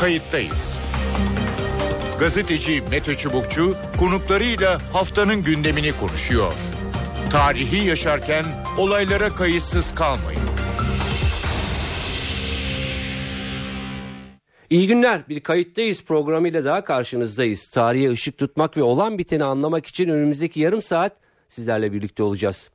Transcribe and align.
Kayıttayız. 0.00 0.78
Gazeteci 2.20 2.82
Mete 2.90 3.14
Çubukçu 3.14 3.76
konuklarıyla 3.98 4.78
haftanın 4.92 5.42
gündemini 5.42 5.92
konuşuyor. 5.96 6.52
Tarihi 7.30 7.88
yaşarken 7.88 8.44
olaylara 8.78 9.28
kayıtsız 9.28 9.94
kalmayın. 9.94 10.40
İyi 14.70 14.86
günler. 14.86 15.28
Bir 15.28 15.40
kayıttayız 15.40 16.04
programıyla 16.04 16.64
daha 16.64 16.84
karşınızdayız. 16.84 17.68
Tarihe 17.68 18.10
ışık 18.10 18.38
tutmak 18.38 18.76
ve 18.76 18.82
olan 18.82 19.18
biteni 19.18 19.44
anlamak 19.44 19.86
için 19.86 20.08
önümüzdeki 20.08 20.60
yarım 20.60 20.82
saat 20.82 21.12
sizlerle 21.48 21.92
birlikte 21.92 22.22
olacağız. 22.22 22.70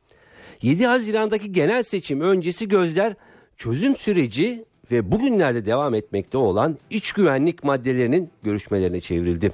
7 0.61 0.85
Haziran'daki 0.85 1.51
genel 1.51 1.83
seçim 1.83 2.21
öncesi 2.21 2.67
gözler 2.67 3.13
çözüm 3.57 3.95
süreci 3.95 4.68
ve 4.91 5.11
bugünlerde 5.11 5.65
devam 5.65 5.95
etmekte 5.95 6.37
olan 6.37 6.77
iç 6.89 7.11
güvenlik 7.11 7.63
maddelerinin 7.63 8.29
görüşmelerine 8.43 9.01
çevrildi. 9.01 9.51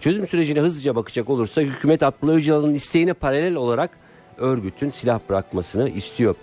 Çözüm 0.00 0.26
sürecine 0.26 0.60
hızlıca 0.60 0.96
bakacak 0.96 1.30
olursa 1.30 1.60
hükümet 1.60 2.02
Abdullah 2.02 2.34
Öcalan'ın 2.34 2.74
isteğine 2.74 3.12
paralel 3.12 3.54
olarak 3.54 3.90
örgütün 4.38 4.90
silah 4.90 5.20
bırakmasını 5.28 5.88
istiyor. 5.88 6.34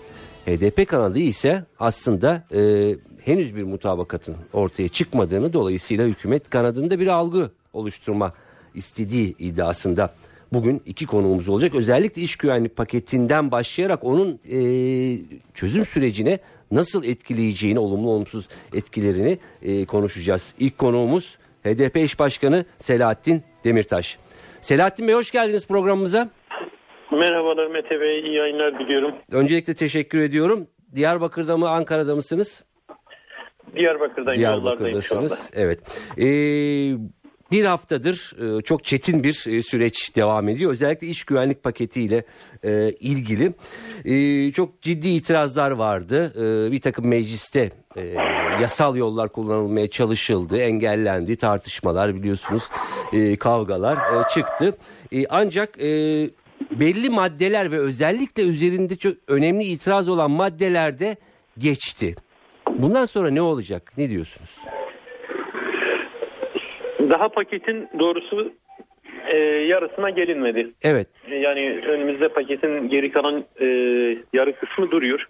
HDP 0.45 0.88
kanadı 0.88 1.20
ise 1.20 1.66
aslında 1.80 2.44
e, 2.55 2.95
henüz 3.21 3.55
bir 3.55 3.63
mutabakatın 3.63 4.35
ortaya 4.53 4.89
çıkmadığını 4.89 5.53
dolayısıyla 5.53 6.08
hükümet 6.08 6.49
kanadında 6.49 6.99
bir 6.99 7.08
algı 7.08 7.52
oluşturma 7.73 8.33
istediği 8.73 9.35
iddiasında. 9.39 10.13
Bugün 10.53 10.81
iki 10.85 11.05
konuğumuz 11.05 11.49
olacak. 11.49 11.75
Özellikle 11.75 12.21
iş 12.21 12.35
güvenlik 12.35 12.75
paketinden 12.75 13.51
başlayarak 13.51 14.03
onun 14.03 14.39
e, 14.51 14.59
çözüm 15.53 15.85
sürecine 15.85 16.39
nasıl 16.71 17.03
etkileyeceğini, 17.03 17.79
olumlu 17.79 18.09
olumsuz 18.09 18.47
etkilerini 18.73 19.38
e, 19.61 19.85
konuşacağız. 19.85 20.55
İlk 20.59 20.77
konuğumuz 20.77 21.38
HDP 21.63 21.97
eş 21.97 22.19
başkanı 22.19 22.66
Selahattin 22.77 23.44
Demirtaş. 23.63 24.17
Selahattin 24.61 25.07
Bey 25.07 25.16
hoş 25.16 25.31
geldiniz 25.31 25.67
programımıza. 25.67 26.30
Merhabalar 27.11 27.67
Mete 27.67 28.02
Bey, 28.02 28.19
iyi 28.19 28.35
yayınlar 28.35 28.79
diliyorum. 28.79 29.16
Öncelikle 29.31 29.73
teşekkür 29.73 30.19
ediyorum. 30.19 30.67
Diyarbakır'da 30.95 31.57
mı, 31.57 31.69
Ankara'da 31.69 32.16
mısınız? 32.16 32.63
Diyarbakır'dayım, 33.75 34.41
anda. 35.17 35.35
Evet. 35.53 35.79
Ee, 36.17 36.97
bir 37.52 37.66
haftadır 37.66 38.34
e, 38.58 38.62
çok 38.62 38.84
çetin 38.84 39.23
bir 39.23 39.45
e, 39.48 39.62
süreç 39.62 40.16
devam 40.16 40.50
ediyor. 40.50 40.72
Özellikle 40.72 41.08
iş 41.08 41.23
güvenlik 41.23 41.64
paketiyle 41.64 42.26
e, 42.64 42.92
ilgili 42.92 43.53
çok 44.52 44.81
ciddi 44.81 45.09
itirazlar 45.09 45.72
vardı. 45.72 46.34
Bir 46.72 46.81
takım 46.81 47.08
mecliste 47.08 47.72
yasal 48.62 48.95
yollar 48.95 49.30
kullanılmaya 49.30 49.90
çalışıldı, 49.90 50.58
engellendi, 50.58 51.36
tartışmalar 51.36 52.16
biliyorsunuz, 52.16 52.64
kavgalar 53.40 54.30
çıktı. 54.30 54.78
Ancak 55.30 55.80
belli 56.72 57.09
maddeler 57.09 57.72
ve 57.72 57.80
özellikle 57.80 58.44
üzerinde 58.44 58.95
çok 58.95 59.18
önemli 59.28 59.64
itiraz 59.64 60.08
olan 60.08 60.31
maddelerde 60.31 61.18
geçti. 61.58 62.16
Bundan 62.78 63.06
sonra 63.06 63.31
ne 63.31 63.42
olacak? 63.42 63.94
Ne 63.98 64.09
diyorsunuz? 64.09 64.50
Daha 67.09 67.30
paketin 67.30 67.89
doğrusu 68.00 68.53
e, 69.31 69.38
yarısına 69.38 70.09
gelinmedi. 70.09 70.69
Evet. 70.83 71.08
Yani 71.30 71.81
önümüzde 71.88 72.27
paketin 72.27 72.89
geri 72.89 73.11
kalan 73.11 73.45
e, 73.61 73.66
yarı 74.33 74.55
kısmı 74.55 74.91
duruyor. 74.91 75.28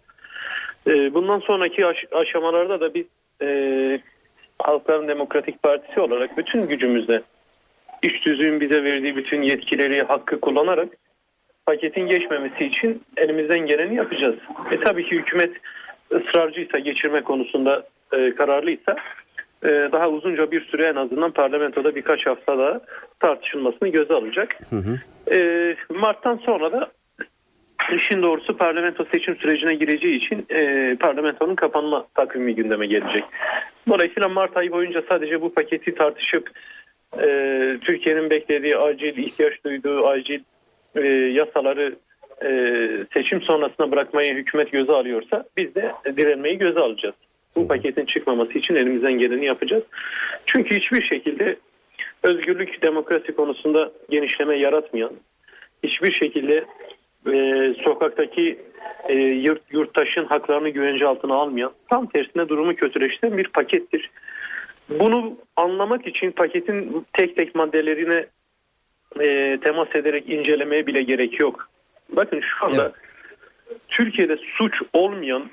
E, 0.87 1.13
bundan 1.13 1.39
sonraki 1.39 1.85
aş- 1.85 2.05
aşamalarda 2.11 2.79
da 2.79 2.93
biz 2.93 3.05
e, 3.41 3.99
Halkların 4.59 5.07
Demokratik 5.07 5.63
Partisi 5.63 5.99
olarak 5.99 6.37
bütün 6.37 6.67
gücümüzle 6.67 7.21
iş 8.01 8.19
tüzüğün 8.19 8.59
bize 8.59 8.83
verdiği 8.83 9.15
bütün 9.15 9.41
yetkileri, 9.41 10.01
hakkı 10.01 10.39
kullanarak 10.39 10.89
paketin 11.65 12.07
geçmemesi 12.07 12.65
için 12.65 13.03
elimizden 13.17 13.59
geleni 13.59 13.95
yapacağız. 13.95 14.35
E 14.71 14.79
tabii 14.79 15.05
ki 15.05 15.15
hükümet 15.15 15.51
ısrarcıysa, 16.11 16.79
geçirme 16.79 17.21
konusunda 17.21 17.87
e, 18.13 18.35
kararlıysa 18.35 18.91
e, 18.91 18.97
daha 19.67 20.09
uzunca 20.09 20.51
bir 20.51 20.65
süre 20.65 20.85
en 20.85 20.95
azından 20.95 21.31
parlamentoda 21.31 21.95
birkaç 21.95 22.25
hafta 22.25 22.57
daha 22.57 22.81
tartışılmasını 23.19 23.89
göze 23.89 24.13
alacak. 24.13 24.57
E, 25.31 25.75
Mart'tan 25.89 26.37
sonra 26.37 26.71
da 26.71 26.91
işin 27.95 28.21
doğrusu 28.21 28.57
parlamento 28.57 29.05
seçim 29.11 29.35
sürecine 29.35 29.75
gireceği 29.75 30.15
için 30.17 30.45
e, 30.49 30.95
parlamentonun 30.99 31.55
kapanma 31.55 32.07
takvimi 32.13 32.55
gündeme 32.55 32.87
gelecek. 32.87 33.23
Dolayısıyla 33.89 34.29
Mart 34.29 34.57
ayı 34.57 34.71
boyunca 34.71 35.03
sadece 35.09 35.41
bu 35.41 35.53
paketi 35.53 35.95
tartışıp 35.95 36.51
e, 37.21 37.27
Türkiye'nin 37.81 38.29
beklediği 38.29 38.77
acil, 38.77 39.17
ihtiyaç 39.17 39.63
duyduğu 39.65 40.07
acil 40.07 40.39
e, 40.95 41.07
yasaları 41.07 41.95
e, 42.45 42.49
seçim 43.13 43.41
sonrasına 43.41 43.91
bırakmayı 43.91 44.35
hükümet 44.35 44.71
göze 44.71 44.91
alıyorsa 44.91 45.45
biz 45.57 45.75
de 45.75 45.91
direnmeyi 46.17 46.57
göze 46.57 46.79
alacağız. 46.79 47.15
Bu 47.57 47.67
paketin 47.67 48.05
çıkmaması 48.05 48.57
için 48.57 48.75
elimizden 48.75 49.13
geleni 49.13 49.45
yapacağız. 49.45 49.83
Çünkü 50.45 50.75
hiçbir 50.75 51.01
şekilde 51.01 51.57
özgürlük, 52.23 52.81
demokrasi 52.81 53.35
konusunda 53.35 53.91
genişleme 54.09 54.57
yaratmayan, 54.57 55.11
hiçbir 55.83 56.11
şekilde 56.11 56.65
e, 57.33 57.73
sokaktaki 57.83 58.59
e, 59.09 59.13
yurt, 59.13 59.61
yurttaşın 59.71 60.25
haklarını 60.25 60.69
güvence 60.69 61.07
altına 61.07 61.35
almayan, 61.35 61.71
tam 61.89 62.07
tersine 62.07 62.49
durumu 62.49 62.75
kötüleştiren 62.75 63.37
bir 63.37 63.47
pakettir. 63.47 64.09
Bunu 64.89 65.37
anlamak 65.55 66.07
için 66.07 66.31
paketin 66.31 67.05
tek 67.13 67.35
tek 67.35 67.55
maddelerine 67.55 68.25
e, 69.19 69.57
temas 69.63 69.95
ederek 69.95 70.29
incelemeye 70.29 70.87
bile 70.87 71.01
gerek 71.01 71.39
yok. 71.39 71.69
Bakın 72.09 72.41
şu 72.41 72.65
anda 72.65 72.83
Evet. 72.83 72.93
Türkiye'de 73.89 74.37
suç 74.57 74.81
olmayan 74.93 75.49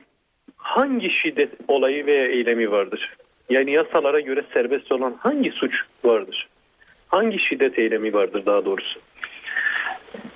hangi 0.64 1.10
şiddet 1.10 1.50
olayı 1.68 2.06
veya 2.06 2.26
eylemi 2.26 2.70
vardır? 2.70 3.16
Yani 3.50 3.72
yasalara 3.72 4.20
göre 4.20 4.44
serbest 4.52 4.92
olan 4.92 5.14
hangi 5.18 5.50
suç 5.50 5.74
vardır? 6.04 6.48
Hangi 7.08 7.38
şiddet 7.38 7.78
eylemi 7.78 8.14
vardır 8.14 8.46
daha 8.46 8.64
doğrusu? 8.64 9.00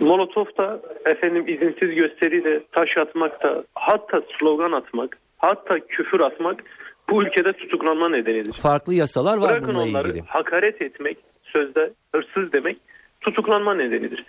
Molotov'da 0.00 0.80
efendim 1.06 1.44
izinsiz 1.48 1.94
gösteriyle 1.94 2.60
taş 2.72 2.96
atmakta 2.96 3.64
hatta 3.74 4.22
slogan 4.38 4.72
atmak 4.72 5.18
hatta 5.38 5.78
küfür 5.78 6.20
atmak 6.20 6.64
bu 7.10 7.22
ülkede 7.22 7.52
tutuklanma 7.52 8.08
nedenidir. 8.08 8.52
Farklı 8.52 8.94
yasalar 8.94 9.36
var 9.36 9.50
Bırakın 9.50 9.68
bununla 9.68 9.82
onları 9.82 10.08
ilgili. 10.08 10.24
hakaret 10.26 10.82
etmek 10.82 11.18
sözde 11.42 11.90
hırsız 12.14 12.52
demek 12.52 12.76
tutuklanma 13.20 13.74
nedenidir. 13.74 14.24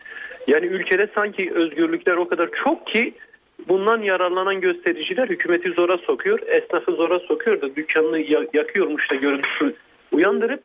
Yani 0.47 0.65
ülkede 0.65 1.09
sanki 1.15 1.51
özgürlükler 1.53 2.15
o 2.15 2.27
kadar 2.27 2.49
çok 2.65 2.87
ki 2.87 3.13
bundan 3.67 4.01
yararlanan 4.01 4.61
göstericiler 4.61 5.27
hükümeti 5.29 5.71
zora 5.71 5.97
sokuyor, 5.97 6.39
esnafı 6.47 6.91
zora 6.91 7.19
sokuyor 7.19 7.61
da 7.61 7.75
dükkanını 7.75 8.19
ya- 8.19 8.47
yakıyormuş 8.53 9.11
da 9.11 9.15
görüntüsü 9.15 9.75
uyandırıp 10.11 10.63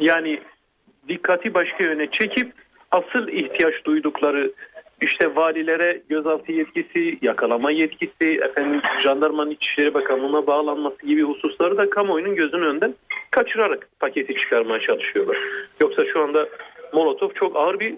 yani 0.00 0.40
dikkati 1.08 1.54
başka 1.54 1.84
yöne 1.84 2.10
çekip 2.10 2.52
asıl 2.90 3.28
ihtiyaç 3.28 3.74
duydukları 3.84 4.52
işte 5.00 5.36
valilere 5.36 6.02
gözaltı 6.08 6.52
yetkisi, 6.52 7.18
yakalama 7.22 7.70
yetkisi, 7.70 8.40
efendim 8.42 8.80
jandarmanın 9.02 9.50
İçişleri 9.50 9.94
Bakanlığı'na 9.94 10.46
bağlanması 10.46 11.06
gibi 11.06 11.22
hususları 11.22 11.76
da 11.76 11.90
kamuoyunun 11.90 12.34
gözünün 12.34 12.62
önünden 12.62 12.94
kaçırarak 13.30 13.88
paketi 14.00 14.34
çıkarmaya 14.34 14.80
çalışıyorlar. 14.80 15.38
Yoksa 15.80 16.04
şu 16.12 16.22
anda 16.22 16.48
Molotov 16.92 17.30
çok 17.34 17.56
ağır 17.56 17.80
bir 17.80 17.94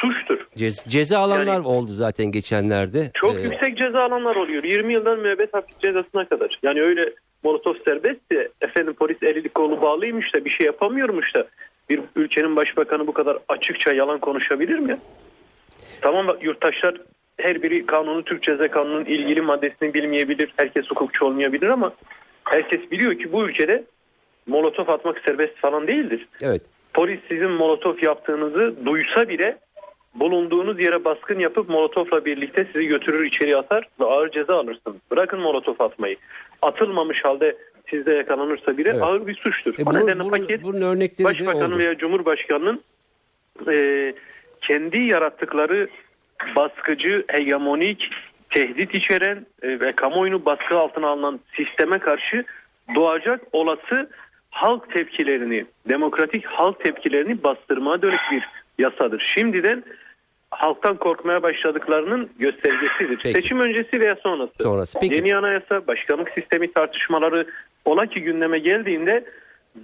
suçtur. 0.00 0.46
Cez- 0.56 0.88
ceza 0.88 1.18
alanlar 1.18 1.46
Yani- 1.46 1.66
oldu 1.66 1.92
zaten 1.92 2.26
geçenlerde. 2.26 3.10
Çok 3.14 3.36
Ee, 3.36 3.40
yüksek 3.40 3.78
ceza 3.78 4.00
alanlar 4.02 4.36
oluyor. 4.36 4.64
20 4.64 4.92
yıldan 4.92 5.18
müebbet 5.18 5.54
hapis 5.54 5.78
cezasına 5.78 6.24
kadar. 6.28 6.58
Yani 6.62 6.82
öyle 6.82 7.12
Molotov 7.44 7.74
serbestti. 7.84 8.50
Efendim 8.60 8.94
polis 8.94 9.22
eli 9.22 9.48
kolu 9.48 9.82
bağlıymış 9.82 10.34
da 10.34 10.44
bir 10.44 10.50
şey 10.50 10.66
yapamıyormuş 10.66 11.34
da 11.34 11.46
bir 11.90 12.00
ülkenin 12.16 12.56
başbakanı 12.56 13.06
bu 13.06 13.12
kadar 13.12 13.38
açıkça 13.48 13.92
yalan 13.92 14.18
konuşabilir 14.18 14.78
mi? 14.78 14.98
Tamam 16.00 16.28
bak 16.28 16.44
yurttaşlar 16.44 16.94
her 17.40 17.62
biri 17.62 17.86
kanunu 17.86 18.24
Türk 18.24 18.42
Ceza 18.42 18.68
Kanunu'nun 18.70 19.04
ilgili 19.04 19.40
maddesini 19.40 19.94
bilmeyebilir. 19.94 20.52
Herkes 20.56 20.86
hukukçu 20.90 21.24
olmayabilir 21.26 21.66
ama 21.68 21.92
herkes 22.44 22.90
biliyor 22.90 23.18
ki 23.18 23.32
bu 23.32 23.44
ülkede 23.48 23.84
Molotov 24.46 24.88
atmak 24.88 25.18
serbest 25.26 25.56
falan 25.56 25.86
değildir. 25.88 26.28
Evet. 26.42 26.62
Polis 26.94 27.20
sizin 27.28 27.50
molotof 27.50 28.02
yaptığınızı 28.02 28.74
duysa 28.86 29.28
bile 29.28 29.58
bulunduğunuz 30.14 30.80
yere 30.80 31.04
baskın 31.04 31.38
yapıp 31.38 31.68
molotofla 31.68 32.24
birlikte 32.24 32.66
sizi 32.72 32.86
götürür 32.86 33.24
içeri 33.26 33.56
atar 33.56 33.88
ve 34.00 34.04
ağır 34.04 34.30
ceza 34.30 34.54
alırsınız. 34.58 34.96
Bırakın 35.10 35.40
molotof 35.40 35.80
atmayı. 35.80 36.16
Atılmamış 36.62 37.24
halde 37.24 37.56
sizde 37.90 38.14
yakalanırsa 38.14 38.78
biri 38.78 38.88
Evet. 38.88 39.02
ağır 39.02 39.26
bir 39.26 39.34
suçtur. 39.34 39.74
E, 39.78 39.82
o 39.82 39.86
bunun- 39.86 40.06
nedenle 40.06 40.30
paket 40.30 40.62
bunun 40.62 40.80
örnekleri 40.82 41.24
Başbakanın 41.24 41.78
veya 41.78 41.98
Cumhurbaşkanının 41.98 42.80
e, 43.72 44.14
kendi 44.60 44.98
yarattıkları 44.98 45.88
baskıcı, 46.56 47.24
hegemonik, 47.28 48.10
tehdit 48.50 48.94
içeren 48.94 49.46
e, 49.62 49.80
ve 49.80 49.92
kamuoyunu 49.92 50.44
baskı 50.44 50.78
altına 50.78 51.08
alınan 51.08 51.40
sisteme 51.56 51.98
karşı 51.98 52.44
doğacak 52.94 53.40
olası 53.52 54.10
halk 54.50 54.90
tepkilerini, 54.92 55.64
demokratik 55.88 56.46
halk 56.46 56.80
tepkilerini 56.84 57.42
bastırmaya 57.42 58.02
dönük 58.02 58.20
bir 58.32 58.44
yasadır. 58.80 59.32
Şimdiden 59.34 59.84
halktan 60.50 60.96
korkmaya 60.96 61.42
başladıklarının 61.42 62.30
göstergesidir. 62.38 63.18
Peki. 63.22 63.40
Seçim 63.40 63.60
öncesi 63.60 64.00
veya 64.00 64.16
sonrası. 64.22 64.52
Sonrası. 64.62 64.98
Peki. 65.00 65.14
Yeni 65.14 65.36
anayasa, 65.36 65.86
başkanlık 65.86 66.30
sistemi 66.30 66.72
tartışmaları 66.72 67.46
ola 67.84 68.06
ki 68.06 68.22
gündeme 68.22 68.58
geldiğinde 68.58 69.24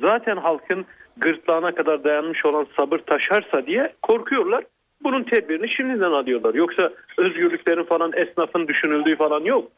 zaten 0.00 0.36
halkın 0.36 0.86
gırtlağına 1.16 1.74
kadar 1.74 2.04
dayanmış 2.04 2.44
olan 2.44 2.66
sabır 2.76 2.98
taşarsa 2.98 3.66
diye 3.66 3.92
korkuyorlar. 4.02 4.64
Bunun 5.02 5.22
tedbirini 5.22 5.70
şimdiden 5.70 6.12
alıyorlar. 6.12 6.54
Yoksa 6.54 6.92
özgürlüklerin 7.18 7.84
falan 7.84 8.12
esnafın 8.16 8.68
düşünüldüğü 8.68 9.16
falan 9.16 9.40
yok. 9.40 9.70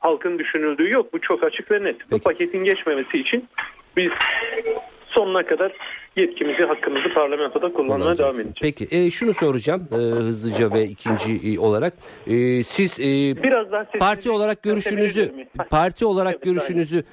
Halkın 0.00 0.38
düşünüldüğü 0.38 0.90
yok. 0.90 1.12
Bu 1.12 1.20
çok 1.20 1.44
açık 1.44 1.70
ve 1.70 1.84
net. 1.84 2.00
Bu 2.00 2.10
Peki. 2.10 2.22
paketin 2.22 2.64
geçmemesi 2.64 3.18
için 3.18 3.48
biz 3.96 4.10
sonuna 5.16 5.46
kadar 5.46 5.72
yetkimizi, 6.16 6.62
hakkımızı 6.62 7.14
parlamentoda 7.14 7.72
kullanmaya 7.72 8.18
devam 8.18 8.34
edeceğiz. 8.34 8.54
Peki 8.60 8.88
e, 8.90 9.10
şunu 9.10 9.34
soracağım 9.34 9.88
e, 9.92 9.96
hızlıca 9.96 10.72
ve 10.72 10.84
ikinci 10.84 11.54
e, 11.54 11.58
olarak. 11.58 11.94
E, 12.26 12.62
siz 12.62 13.00
e, 13.00 13.04
Biraz 13.42 13.72
daha 13.72 13.84
parti 13.98 14.30
olarak 14.30 14.62
görüşünüzü 14.62 15.32
parti 15.70 16.06
olarak 16.06 16.34
Evet, 16.34 16.44
görüşünüzü 16.44 17.04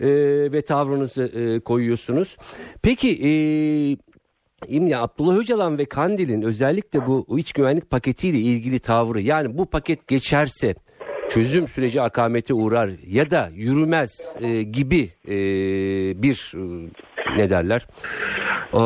e, 0.00 0.08
ve 0.52 0.62
tavrınızı 0.62 1.22
e, 1.22 1.60
koyuyorsunuz. 1.60 2.36
Peki 2.82 3.08
e, 3.08 3.30
İmya 4.68 5.02
Abdullah 5.02 5.36
Öcalan 5.36 5.78
ve 5.78 5.84
Kandil'in 5.84 6.42
özellikle 6.42 7.06
bu 7.06 7.38
iç 7.38 7.52
güvenlik 7.52 7.90
paketiyle 7.90 8.38
ilgili 8.38 8.78
tavrı 8.78 9.20
yani 9.20 9.58
bu 9.58 9.70
paket 9.70 10.08
geçerse 10.08 10.74
çözüm 11.28 11.68
süreci 11.68 12.02
akamete 12.02 12.54
uğrar 12.54 12.90
ya 13.06 13.30
da 13.30 13.48
yürümez 13.54 14.36
e, 14.40 14.62
gibi 14.62 15.08
e, 15.28 15.36
bir 16.22 16.52
e, 16.54 16.88
ne 17.36 17.50
derler 17.50 17.86
e, 18.72 18.80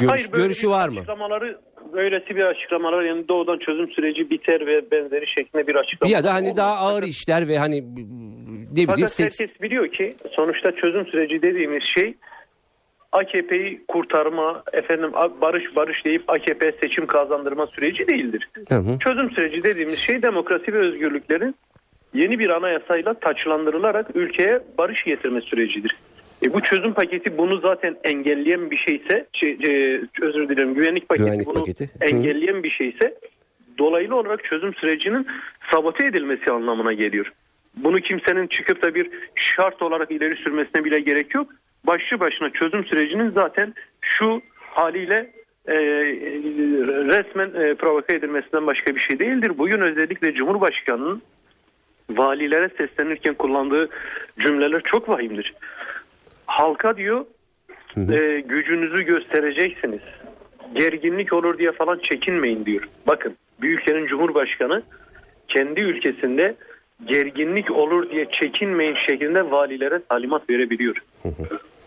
görüş, 0.00 0.10
Hayır, 0.10 0.30
görüşü 0.32 0.70
var 0.70 0.88
mı? 0.88 0.98
Açıklamaları 0.98 1.58
böylesi 1.92 2.36
bir 2.36 2.42
açıklamalar 2.42 3.02
yani 3.02 3.28
doğudan 3.28 3.58
çözüm 3.58 3.90
süreci 3.90 4.30
biter 4.30 4.66
ve 4.66 4.90
benzeri 4.90 5.26
şeklinde 5.26 5.66
bir 5.66 5.74
açıklama. 5.74 6.12
Ya 6.12 6.24
da 6.24 6.34
hani 6.34 6.46
olmaz. 6.46 6.56
daha 6.56 6.74
ağır 6.74 7.02
işler 7.02 7.48
ve 7.48 7.58
hani 7.58 7.80
ne 7.80 8.74
bileyim 8.74 8.86
Fakat 8.86 9.12
ses 9.12 9.40
herkes 9.40 9.62
biliyor 9.62 9.88
ki 9.88 10.14
sonuçta 10.36 10.72
çözüm 10.72 11.06
süreci 11.06 11.42
dediğimiz 11.42 11.82
şey 11.84 12.14
AKP'yi 13.12 13.80
kurtarma, 13.88 14.62
efendim 14.72 15.12
barış 15.40 15.76
barış 15.76 16.04
deyip 16.04 16.30
AKP 16.30 16.72
seçim 16.82 17.06
kazandırma 17.06 17.66
süreci 17.66 18.08
değildir. 18.08 18.48
Hı 18.68 18.74
hı. 18.74 18.98
Çözüm 18.98 19.30
süreci 19.30 19.62
dediğimiz 19.62 19.98
şey 19.98 20.22
demokrasi 20.22 20.72
ve 20.72 20.78
özgürlüklerin 20.78 21.54
yeni 22.14 22.38
bir 22.38 22.50
anayasayla 22.50 23.14
taçlandırılarak 23.14 24.16
ülkeye 24.16 24.60
barış 24.78 25.04
getirme 25.04 25.40
sürecidir. 25.40 25.96
E 26.42 26.52
bu 26.52 26.60
çözüm 26.60 26.92
paketi 26.92 27.38
bunu 27.38 27.60
zaten 27.60 27.96
engelleyen 28.04 28.70
bir 28.70 28.76
şeyse, 28.76 29.26
şey, 29.32 29.50
e, 29.50 30.00
özür 30.22 30.48
dilerim 30.48 30.74
güvenlik 30.74 31.08
paketi 31.08 31.24
Güvenlik 31.24 31.46
bunu 31.46 31.58
paketi. 31.58 31.84
Hı. 31.84 32.04
engelleyen 32.04 32.62
bir 32.62 32.70
şeyse 32.70 33.14
dolaylı 33.78 34.16
olarak 34.16 34.44
çözüm 34.44 34.74
sürecinin 34.74 35.26
sabote 35.70 36.04
edilmesi 36.04 36.52
anlamına 36.52 36.92
geliyor. 36.92 37.32
Bunu 37.76 37.96
kimsenin 37.96 38.46
çıkıp 38.46 38.82
da 38.82 38.94
bir 38.94 39.10
şart 39.34 39.82
olarak 39.82 40.10
ileri 40.10 40.36
sürmesine 40.36 40.84
bile 40.84 41.00
gerek 41.00 41.34
yok. 41.34 41.48
Başlı 41.86 42.20
başına 42.20 42.50
çözüm 42.50 42.84
sürecinin 42.84 43.30
zaten 43.30 43.74
şu 44.00 44.42
haliyle 44.58 45.30
e, 45.66 45.74
resmen 47.06 47.46
e, 47.60 47.74
provoke 47.74 48.16
edilmesinden 48.16 48.66
başka 48.66 48.94
bir 48.94 49.00
şey 49.00 49.18
değildir. 49.18 49.52
Bugün 49.58 49.80
özellikle 49.80 50.34
Cumhurbaşkanı'nın 50.34 51.22
valilere 52.10 52.68
seslenirken 52.68 53.34
kullandığı 53.34 53.88
cümleler 54.38 54.82
çok 54.82 55.08
vahimdir. 55.08 55.54
Halka 56.46 56.96
diyor 56.96 57.24
e, 57.96 58.40
gücünüzü 58.40 59.02
göstereceksiniz. 59.02 60.00
Gerginlik 60.74 61.32
olur 61.32 61.58
diye 61.58 61.72
falan 61.72 61.98
çekinmeyin 61.98 62.64
diyor. 62.64 62.88
Bakın 63.06 63.36
bir 63.62 63.68
ülkenin 63.68 64.06
cumhurbaşkanı 64.06 64.82
kendi 65.48 65.80
ülkesinde 65.80 66.54
gerginlik 67.04 67.70
olur 67.70 68.10
diye 68.10 68.26
çekinmeyin 68.30 68.94
şeklinde 68.94 69.50
valilere 69.50 70.00
talimat 70.08 70.50
verebiliyor. 70.50 70.96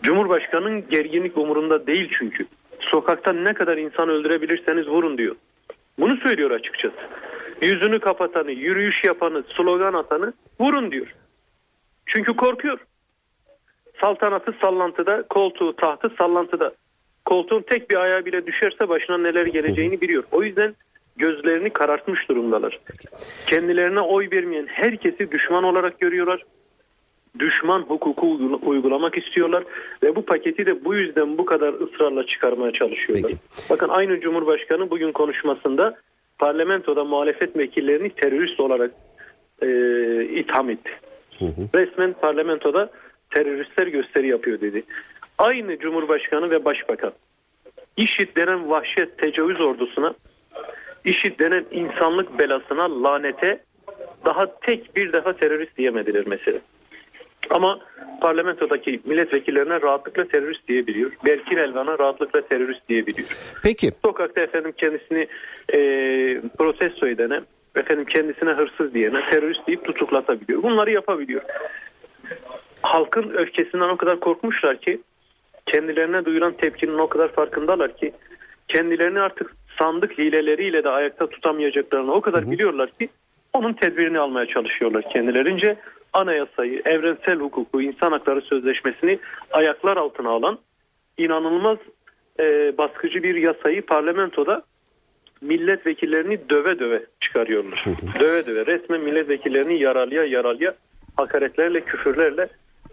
Cumhurbaşkanının 0.06 0.88
gerginlik 0.88 1.38
umurunda 1.38 1.86
değil 1.86 2.12
çünkü. 2.18 2.46
Sokakta 2.80 3.32
ne 3.32 3.54
kadar 3.54 3.76
insan 3.76 4.08
öldürebilirseniz 4.08 4.88
vurun 4.88 5.18
diyor. 5.18 5.36
Bunu 5.98 6.16
söylüyor 6.16 6.50
açıkçası. 6.50 6.96
Yüzünü 7.62 7.98
kapatanı, 7.98 8.50
yürüyüş 8.52 9.04
yapanı, 9.04 9.42
slogan 9.56 9.92
atanı 9.92 10.32
vurun 10.60 10.90
diyor. 10.90 11.14
Çünkü 12.06 12.36
korkuyor. 12.36 12.78
Saltanatı 14.00 14.54
sallantıda, 14.60 15.22
koltuğu 15.22 15.76
tahtı 15.76 16.10
sallantıda. 16.18 16.72
Koltuğun 17.24 17.62
tek 17.62 17.90
bir 17.90 17.96
ayağı 17.96 18.24
bile 18.24 18.46
düşerse 18.46 18.88
başına 18.88 19.18
neler 19.18 19.46
geleceğini 19.46 20.00
biliyor. 20.00 20.24
O 20.32 20.42
yüzden 20.42 20.74
gözlerini 21.16 21.70
karartmış 21.70 22.28
durumdalar. 22.28 22.78
Kendilerine 23.46 24.00
oy 24.00 24.28
vermeyen 24.32 24.66
herkesi 24.66 25.30
düşman 25.30 25.64
olarak 25.64 26.00
görüyorlar. 26.00 26.42
Düşman 27.38 27.80
hukuku 27.82 28.26
uygula- 28.26 28.66
uygulamak 28.66 29.18
istiyorlar 29.18 29.64
ve 30.02 30.16
bu 30.16 30.24
paketi 30.24 30.66
de 30.66 30.84
bu 30.84 30.94
yüzden 30.94 31.38
bu 31.38 31.44
kadar 31.44 31.72
ısrarla 31.74 32.26
çıkarmaya 32.26 32.72
çalışıyorlar. 32.72 33.30
Peki. 33.30 33.40
Bakın 33.70 33.88
aynı 33.88 34.20
Cumhurbaşkanı 34.20 34.90
bugün 34.90 35.12
konuşmasında 35.12 35.96
parlamentoda 36.38 37.04
muhalefet 37.04 37.56
vekillerini 37.56 38.10
terörist 38.10 38.60
olarak 38.60 38.90
e, 39.62 39.68
itham 40.24 40.70
etti. 40.70 40.90
Resmen 41.74 42.12
parlamentoda 42.12 42.90
teröristler 43.30 43.86
gösteri 43.86 44.28
yapıyor 44.28 44.60
dedi. 44.60 44.82
Aynı 45.38 45.78
Cumhurbaşkanı 45.78 46.50
ve 46.50 46.64
Başbakan 46.64 47.12
IŞİD 47.96 48.36
denen 48.36 48.70
vahşet 48.70 49.18
tecavüz 49.18 49.60
ordusuna 49.60 50.14
IŞİD 51.04 51.38
denen 51.38 51.64
insanlık 51.70 52.38
belasına 52.40 53.02
lanete 53.02 53.60
daha 54.24 54.60
tek 54.60 54.96
bir 54.96 55.12
defa 55.12 55.32
terörist 55.32 55.76
diyemediler 55.76 56.24
mesela. 56.26 56.58
Ama 57.50 57.78
parlamentodaki 58.20 59.00
milletvekillerine 59.04 59.80
rahatlıkla 59.80 60.24
terörist 60.24 60.68
diyebiliyor. 60.68 61.10
Berkin 61.24 61.56
Elvan'a 61.56 61.98
rahatlıkla 61.98 62.40
terörist 62.40 62.88
diyebiliyor. 62.88 63.28
Peki 63.62 63.90
Sokakta 64.04 64.40
efendim 64.40 64.72
kendisini 64.76 65.26
e, 65.72 65.78
protesto 66.58 67.08
edene, 67.08 67.40
efendim 67.76 68.04
kendisine 68.04 68.50
hırsız 68.50 68.94
diyene 68.94 69.30
terörist 69.30 69.66
deyip 69.66 69.84
tutuklatabiliyor. 69.84 70.62
Bunları 70.62 70.90
yapabiliyor. 70.90 71.42
Halkın 72.82 73.30
öfkesinden 73.30 73.88
o 73.88 73.96
kadar 73.96 74.20
korkmuşlar 74.20 74.80
ki 74.80 75.00
kendilerine 75.66 76.24
duyulan 76.24 76.52
tepkinin 76.52 76.98
o 76.98 77.08
kadar 77.08 77.32
farkındalar 77.32 77.96
ki 77.96 78.12
kendilerini 78.68 79.20
artık 79.20 79.52
sandık 79.78 80.18
hileleriyle 80.18 80.84
de 80.84 80.88
ayakta 80.88 81.26
tutamayacaklarını 81.26 82.12
o 82.12 82.20
kadar 82.20 82.50
biliyorlar 82.50 82.90
ki 82.90 83.08
onun 83.52 83.72
tedbirini 83.72 84.18
almaya 84.18 84.46
çalışıyorlar 84.46 85.04
kendilerince. 85.12 85.76
Anayasayı, 86.16 86.82
evrensel 86.84 87.38
hukuku, 87.38 87.82
insan 87.82 88.12
hakları 88.12 88.40
sözleşmesini 88.40 89.18
ayaklar 89.52 89.96
altına 89.96 90.30
alan 90.30 90.58
inanılmaz 91.18 91.78
e, 92.40 92.44
baskıcı 92.78 93.22
bir 93.22 93.34
yasayı 93.34 93.86
parlamentoda 93.86 94.62
milletvekillerini 95.40 96.50
döve 96.50 96.78
döve 96.78 97.06
çıkarıyorlar. 97.20 97.84
döve 98.20 98.46
döve 98.46 98.66
resmen 98.66 99.00
milletvekillerini 99.00 99.82
yaralaya 99.82 100.24
yaralaya 100.24 100.74
hakaretlerle 101.16 101.80
küfürlerle 101.80 102.48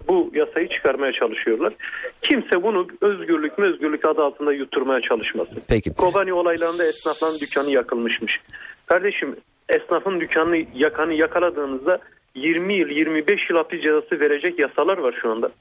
bu 0.07 0.31
yasayı 0.33 0.69
çıkarmaya 0.69 1.13
çalışıyorlar. 1.13 1.73
Kimse 2.21 2.63
bunu 2.63 2.87
özgürlük 3.01 3.57
mü 3.57 3.65
özgürlük 3.65 4.05
adı 4.05 4.23
altında 4.23 4.53
yutturmaya 4.53 5.01
çalışmasın. 5.01 5.61
Peki. 5.69 5.93
Kobani 5.93 6.33
olaylarında 6.33 6.85
esnafların 6.85 7.39
dükkanı 7.39 7.71
yakılmışmış. 7.71 8.41
Kardeşim 8.85 9.35
esnafın 9.69 10.19
dükkanını 10.19 10.65
yakanı 10.75 11.13
yakaladığınızda 11.13 11.99
20 12.35 12.73
yıl 12.73 12.89
25 12.89 13.49
yıl 13.49 13.57
hapis 13.57 13.81
cezası 13.81 14.19
verecek 14.19 14.59
yasalar 14.59 14.97
var 14.97 15.15
şu 15.21 15.31
anda. 15.31 15.51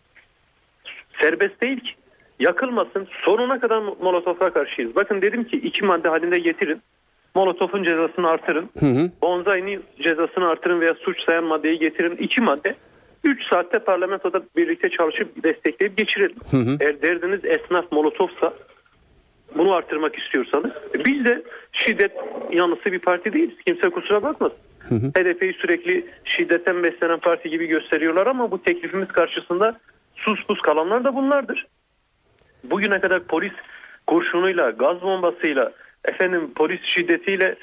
Serbest 1.21 1.61
değil 1.61 1.81
ki. 1.81 1.91
Yakılmasın. 2.41 3.09
Sonuna 3.25 3.61
kadar 3.61 3.79
Molotof'a 3.79 4.53
karşıyız. 4.53 4.97
Bakın 4.97 5.23
dedim 5.23 5.45
ki 5.45 5.57
iki 5.57 5.85
madde 5.85 6.09
halinde 6.09 6.39
getirin. 6.39 6.83
Molotof'un 7.35 7.83
cezasını 7.85 8.29
artırın. 8.29 8.71
Bonzai'nin 9.23 9.85
cezasını 10.03 10.49
artırın 10.49 10.81
veya 10.81 10.95
suç 10.95 11.17
sayan 11.27 11.45
maddeyi 11.45 11.79
getirin. 11.79 12.17
İki 12.17 12.43
madde. 12.43 12.75
3 13.25 13.43
saatte 13.51 13.79
parlamentoda 13.79 14.43
birlikte 14.57 14.91
çalışıp 14.91 15.45
destekleyip 15.45 15.97
geçirelim. 15.97 16.37
Eğer 16.81 17.03
derdiniz 17.03 17.41
esnaf 17.45 17.93
molotofsa 17.93 18.55
bunu 19.57 19.73
artırmak 19.73 20.19
istiyorsanız 20.19 20.71
biz 21.05 21.25
de 21.25 21.43
şiddet 21.73 22.13
yanlısı 22.53 22.93
bir 22.93 22.99
parti 22.99 23.33
değiliz. 23.33 23.55
Kimse 23.67 23.91
kusura 23.91 24.23
bakmasın. 24.23 24.59
HDP'yi 24.91 25.53
sürekli 25.53 26.07
şiddetten 26.25 26.83
beslenen 26.83 27.19
parti 27.19 27.51
gibi 27.51 27.67
gösteriyorlar 27.67 28.27
ama 28.27 28.51
bu 28.51 28.63
teklifimiz 28.63 29.09
karşısında 29.09 29.81
sus 30.17 30.47
pus 30.47 30.61
kalanlar 30.61 31.05
da 31.05 31.15
bunlardır. 31.15 31.67
Bugüne 32.65 33.01
kadar 33.01 33.23
polis 33.23 33.53
kurşunuyla, 34.07 34.71
gaz 34.71 35.03
bombasıyla, 35.03 35.73
efendim 36.05 36.51
polis 36.55 36.81
şiddetiyle 36.85 37.57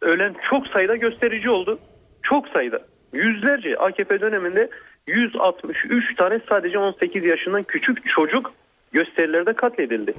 ölen 0.00 0.34
çok 0.50 0.66
sayıda 0.66 0.96
gösterici 0.96 1.50
oldu. 1.50 1.78
Çok 2.22 2.48
sayıda. 2.48 2.80
Yüzlerce 3.12 3.76
AKP 3.76 4.20
döneminde 4.20 4.70
163 5.06 6.16
tane 6.16 6.40
sadece 6.48 6.78
18 6.78 7.24
yaşından 7.24 7.62
küçük 7.62 8.08
çocuk 8.08 8.52
gösterilerde 8.92 9.52
katledildi. 9.52 10.14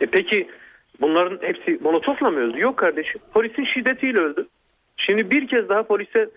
E 0.00 0.06
peki 0.06 0.48
bunların 1.00 1.38
hepsi 1.46 1.78
molotofla 1.82 2.30
mı 2.30 2.38
öldü? 2.40 2.60
Yok 2.60 2.76
kardeşim. 2.76 3.20
Polisin 3.34 3.64
şiddetiyle 3.64 4.18
öldü. 4.18 4.46
Şimdi 4.98 5.30
bir 5.30 5.48
kez 5.48 5.68
daha 5.68 5.82
polise 5.82 6.30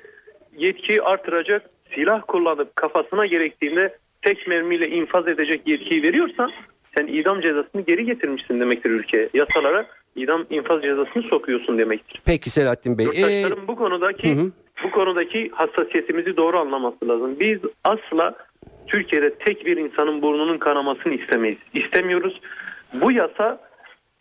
yetkiyi 0.58 1.02
artıracak 1.02 1.70
silah 1.96 2.22
kullanıp 2.28 2.76
kafasına 2.76 3.26
gerektiğinde 3.26 3.98
tek 4.22 4.48
mermiyle 4.48 4.88
infaz 4.88 5.28
edecek 5.28 5.62
yetkiyi 5.66 6.04
veriyorsan 6.04 6.52
sen 6.96 7.08
idam 7.08 7.42
cezasını 7.42 7.82
geri 7.82 8.06
getirmişsin 8.06 8.60
demektir 8.60 8.90
ülkeye. 8.90 9.30
Yasalara 9.34 9.86
idam 10.16 10.46
infaz 10.50 10.82
cezasını 10.82 11.24
sokuyorsun 11.24 11.78
demektir. 11.78 12.22
Peki 12.26 12.50
Selahattin 12.50 12.98
Bey. 12.98 13.06
Ee, 13.06 13.20
Yurttaşların 13.20 13.68
bu 13.68 13.76
konudaki 13.76 14.36
Hı 14.36 14.42
hı. 14.42 14.52
bu 14.84 14.92
konudaki 14.92 15.50
hassasiyetimizi 15.54 16.38
doğru 16.38 16.58
anlaması 16.58 17.08
lazım. 17.08 17.40
Biz 17.40 17.60
asla 17.84 18.36
Türkiye'de 18.88 19.36
tek 19.36 19.66
bir 19.66 19.78
insanın 19.78 20.22
burnunun 20.22 20.58
kanamasını 20.58 21.14
istemeyiz. 21.14 21.58
İstemiyoruz. 21.74 22.42
Bu 22.94 23.12
yasa 23.12 23.60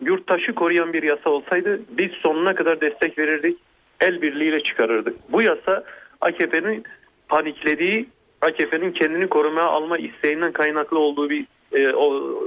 yurttaşı 0.04 0.54
koruyan 0.54 0.92
bir 0.92 1.02
yasa 1.02 1.30
olsaydı 1.30 1.80
biz 1.90 2.10
sonuna 2.12 2.54
kadar 2.54 2.80
destek 2.80 3.18
verirdik. 3.18 3.58
El 4.00 4.22
birliğiyle 4.22 4.62
çıkarırdık. 4.62 5.32
Bu 5.32 5.42
yasa 5.42 5.84
AKP'nin 6.20 6.84
paniklediği, 7.28 8.08
AKP'nin 8.40 8.92
kendini 8.92 9.26
korumaya 9.28 9.66
alma 9.66 9.98
isteğinden 9.98 10.52
kaynaklı 10.52 10.98
olduğu 10.98 11.30
bir 11.30 11.46
e, 11.72 11.92
o- 11.94 12.40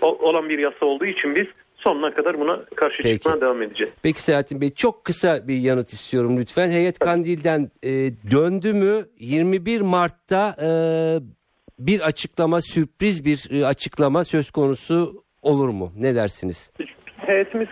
o- 0.00 0.18
olan 0.28 0.48
bir 0.48 0.58
yasa 0.58 0.86
olduğu 0.86 1.06
için 1.06 1.34
biz 1.34 1.44
sonuna 1.76 2.14
kadar 2.14 2.40
buna 2.40 2.64
karşı 2.64 3.02
Peki. 3.02 3.14
çıkmaya 3.18 3.40
devam 3.40 3.62
edeceğiz. 3.62 3.92
Peki 4.02 4.22
Selahattin 4.22 4.60
Bey 4.60 4.70
çok 4.74 5.04
kısa 5.04 5.48
bir 5.48 5.56
yanıt 5.56 5.88
istiyorum 5.92 6.36
lütfen. 6.40 6.70
Heyet 6.70 6.98
Kandil'den 6.98 7.70
e, 7.82 7.90
döndü 8.30 8.72
mü 8.72 9.06
21 9.18 9.80
Mart'ta 9.80 10.56
e, 10.62 10.68
bir 11.78 12.00
açıklama 12.00 12.60
sürpriz 12.60 13.24
bir 13.24 13.60
e, 13.60 13.66
açıklama 13.66 14.24
söz 14.24 14.50
konusu 14.50 15.24
olur 15.42 15.68
mu? 15.68 15.92
Ne 15.98 16.14
dersiniz? 16.14 16.72
Heyetimiz 17.16 17.68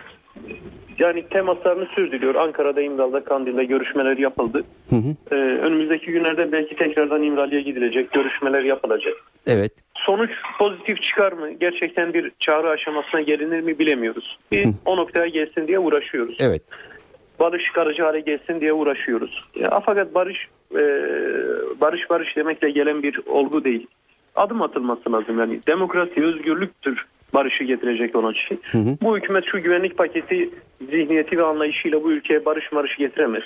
yani 0.99 1.27
temaslarını 1.29 1.85
sürdürüyor. 1.85 2.35
Ankara'da, 2.35 2.81
İmralı'da, 2.81 3.23
Kandil'de 3.23 3.65
görüşmeler 3.65 4.17
yapıldı. 4.17 4.63
Hı 4.89 4.95
hı. 4.95 5.15
Ee, 5.31 5.35
önümüzdeki 5.35 6.05
günlerde 6.05 6.51
belki 6.51 6.75
tekrardan 6.75 7.23
İmralı'ya 7.23 7.61
gidilecek, 7.61 8.11
görüşmeler 8.11 8.63
yapılacak. 8.63 9.13
Evet. 9.47 9.71
Sonuç 9.97 10.29
pozitif 10.59 11.01
çıkar 11.01 11.31
mı? 11.31 11.51
Gerçekten 11.51 12.13
bir 12.13 12.31
çağrı 12.39 12.69
aşamasına 12.69 13.21
gelinir 13.21 13.61
mi 13.61 13.79
bilemiyoruz. 13.79 14.37
Biz 14.51 14.65
o 14.85 14.97
noktaya 14.97 15.27
gelsin 15.27 15.67
diye 15.67 15.79
uğraşıyoruz. 15.79 16.37
Evet. 16.39 16.61
Barış 17.39 17.63
çıkarıcı 17.63 18.03
hale 18.03 18.19
gelsin 18.19 18.61
diye 18.61 18.73
uğraşıyoruz. 18.73 19.41
Ya, 19.55 19.81
fakat 19.85 20.15
barış 20.15 20.47
e, 20.71 20.83
barış 21.81 22.09
barış 22.09 22.35
demekle 22.35 22.69
gelen 22.69 23.03
bir 23.03 23.19
olgu 23.25 23.63
değil. 23.63 23.87
Adım 24.35 24.61
atılması 24.61 25.11
lazım. 25.11 25.39
Yani 25.39 25.59
demokrasi, 25.67 26.23
özgürlüktür 26.23 27.05
barışı 27.33 27.63
getirecek 27.63 28.15
olan 28.15 28.33
şey. 28.33 28.57
Bu 29.01 29.17
hükümet 29.17 29.43
şu 29.51 29.59
güvenlik 29.63 29.97
paketi 29.97 30.49
zihniyeti 30.79 31.37
ve 31.37 31.43
anlayışıyla 31.43 32.03
bu 32.03 32.11
ülkeye 32.11 32.45
barış 32.45 32.71
marış 32.71 32.97
getiremez. 32.97 33.43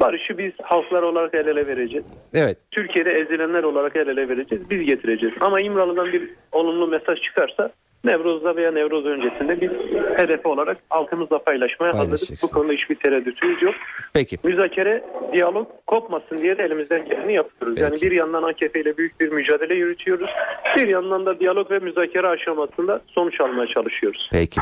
Barışı 0.00 0.38
biz 0.38 0.52
halklar 0.62 1.02
olarak 1.02 1.34
el 1.34 1.46
ele 1.46 1.66
vereceğiz. 1.66 2.04
Evet. 2.34 2.58
Türkiye'de 2.70 3.10
ezilenler 3.10 3.62
olarak 3.62 3.96
el 3.96 4.08
ele 4.08 4.28
vereceğiz. 4.28 4.70
Biz 4.70 4.86
getireceğiz. 4.86 5.34
Ama 5.40 5.60
İmralı'dan 5.60 6.12
bir 6.12 6.30
olumlu 6.52 6.86
mesaj 6.86 7.20
çıkarsa 7.20 7.70
Nevroz'da 8.04 8.56
veya 8.56 8.72
Nevroz 8.72 9.04
öncesinde 9.06 9.60
biz 9.60 9.70
hedefi 10.18 10.48
olarak 10.48 10.78
halkımızla 10.90 11.38
paylaşmaya 11.38 11.98
hazırız. 11.98 12.30
Bu 12.42 12.48
konuda 12.48 12.72
hiçbir 12.72 12.94
tereddütümüz 12.94 13.62
yok. 13.62 13.74
Peki. 14.12 14.38
Müzakere, 14.44 15.04
diyalog 15.32 15.68
kopmasın 15.86 16.38
diye 16.38 16.58
de 16.58 16.62
elimizden 16.62 17.04
geleni 17.04 17.34
yapıyoruz. 17.34 17.76
Peki. 17.76 17.82
Yani 17.82 18.00
bir 18.00 18.12
yandan 18.12 18.42
AKP 18.42 18.80
ile 18.80 18.96
büyük 18.96 19.20
bir 19.20 19.28
mücadele 19.32 19.74
yürütüyoruz. 19.74 20.30
Bir 20.76 20.88
yandan 20.88 21.26
da 21.26 21.40
diyalog 21.40 21.70
ve 21.70 21.78
müzakere 21.78 22.26
aşamasında 22.26 23.00
sonuç 23.06 23.40
almaya 23.40 23.66
çalışıyoruz. 23.66 24.28
Peki. 24.32 24.60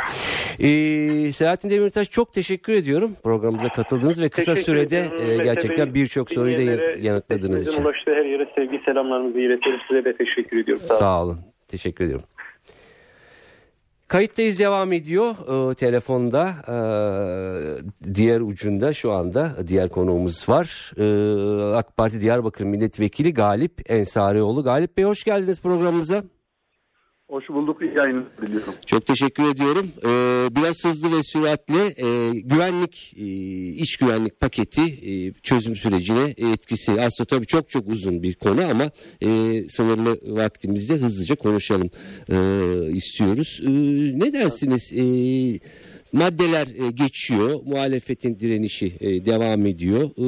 Ee, 0.61 1.33
Selahattin 1.33 1.71
Demirtaş 1.71 2.11
çok 2.11 2.33
teşekkür 2.33 2.73
ediyorum 2.73 3.11
programımıza 3.25 3.69
katıldığınız 3.69 4.23
ve 4.23 4.29
kısa 4.29 4.55
Teşekkür 4.55 4.73
sürede 4.73 4.97
e, 5.33 5.37
gerçekten 5.45 5.95
birçok 5.95 6.31
soruyu 6.31 6.57
da 6.57 6.61
yanıtladığınız 6.99 7.69
için. 7.69 7.85
ulaştığı 7.85 8.15
her 8.15 8.25
yere 8.25 8.49
sevgi 8.55 8.81
selamlarımızı 8.85 9.41
iletelim. 9.41 9.79
Size 9.89 10.05
de 10.05 10.17
teşekkür 10.17 10.59
ediyorum. 10.59 10.85
Sağ 10.89 10.95
olun. 10.95 10.99
Sağ 11.01 11.23
olun. 11.25 11.39
Teşekkür 11.69 12.05
ediyorum. 12.05 12.27
Kayıttayız 14.09 14.59
devam 14.59 14.93
ediyor 14.93 15.35
ee, 15.71 15.75
telefonda 15.75 16.55
ee, 16.69 18.15
diğer 18.15 18.41
ucunda 18.41 18.95
şu 18.95 19.13
anda 19.13 19.57
diğer 19.67 19.89
konuğumuz 19.89 20.49
var 20.49 20.93
Ee, 20.97 21.77
AK 21.77 21.97
Parti 21.97 22.21
Diyarbakır 22.21 22.65
Milletvekili 22.65 23.35
Galip 23.35 23.91
Ensarioğlu 23.91 24.65
Galip 24.65 24.97
Bey 24.97 25.05
hoş 25.05 25.25
geldiniz 25.25 25.61
programımıza. 25.61 26.25
Hoş 27.29 27.49
bulduk. 27.49 27.83
İyi 27.83 27.95
yayınlar 27.97 28.25
diliyorum. 28.43 28.75
Çok 28.87 29.07
teşekkür 29.07 29.43
ediyorum. 29.55 29.87
Ee, 30.05 30.09
biraz 30.57 30.85
hızlı 30.85 31.17
ve 31.17 31.23
süratli 31.23 31.75
e, 31.77 32.41
güvenlik, 32.41 33.15
e, 33.17 33.25
iş 33.83 33.97
güvenlik 33.97 34.41
paketi 34.41 34.83
e, 34.83 35.33
çözüm 35.33 35.77
sürecine 35.77 36.35
etkisi. 36.53 36.93
Aslında 36.93 37.27
tabii 37.29 37.47
çok 37.47 37.69
çok 37.71 37.89
uzun 37.89 38.23
bir 38.23 38.35
konu 38.35 38.63
ama 38.71 38.91
e, 39.21 39.29
sınırlı 39.69 40.37
vaktimizde 40.37 40.95
hızlıca 40.95 41.35
konuşalım 41.37 41.91
e, 42.33 42.37
istiyoruz. 42.93 43.61
E, 43.65 43.71
ne 44.19 44.33
dersiniz? 44.33 44.93
E, 44.93 45.03
maddeler 46.13 46.67
e, 46.67 46.91
geçiyor, 46.91 47.61
muhalefetin 47.67 48.39
direnişi 48.39 48.93
e, 49.01 49.27
devam 49.27 49.67
ediyor. 49.67 50.11
E, 50.17 50.25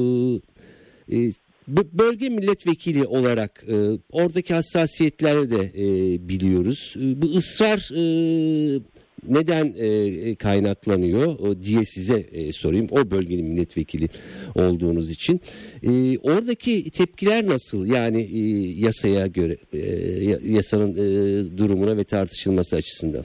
e, 1.17 1.19
B- 1.29 1.50
bölge 1.69 2.29
milletvekili 2.29 3.05
olarak 3.05 3.65
e, 3.69 3.75
oradaki 4.13 4.55
hassasiyetleri 4.55 5.51
de 5.51 5.61
e, 5.75 5.89
biliyoruz. 6.29 6.95
E, 6.97 7.23
bu 7.23 7.27
ısrar 7.27 7.91
e, 7.97 8.81
neden 9.29 9.75
e, 9.79 10.35
kaynaklanıyor 10.35 11.27
o 11.27 11.63
diye 11.63 11.85
size 11.85 12.19
e, 12.33 12.53
sorayım. 12.53 12.87
O 12.91 13.11
bölgenin 13.11 13.47
milletvekili 13.47 14.09
olduğunuz 14.55 15.11
için. 15.11 15.41
E, 15.83 16.19
oradaki 16.19 16.91
tepkiler 16.91 17.47
nasıl? 17.47 17.87
Yani 17.87 18.23
e, 18.23 18.39
yasaya 18.81 19.27
göre 19.27 19.57
e, 19.73 19.79
ya- 20.25 20.39
yasanın 20.45 20.93
e, 20.93 21.59
durumuna 21.59 21.97
ve 21.97 22.05
tartışılması 22.05 22.77
açısından. 22.77 23.25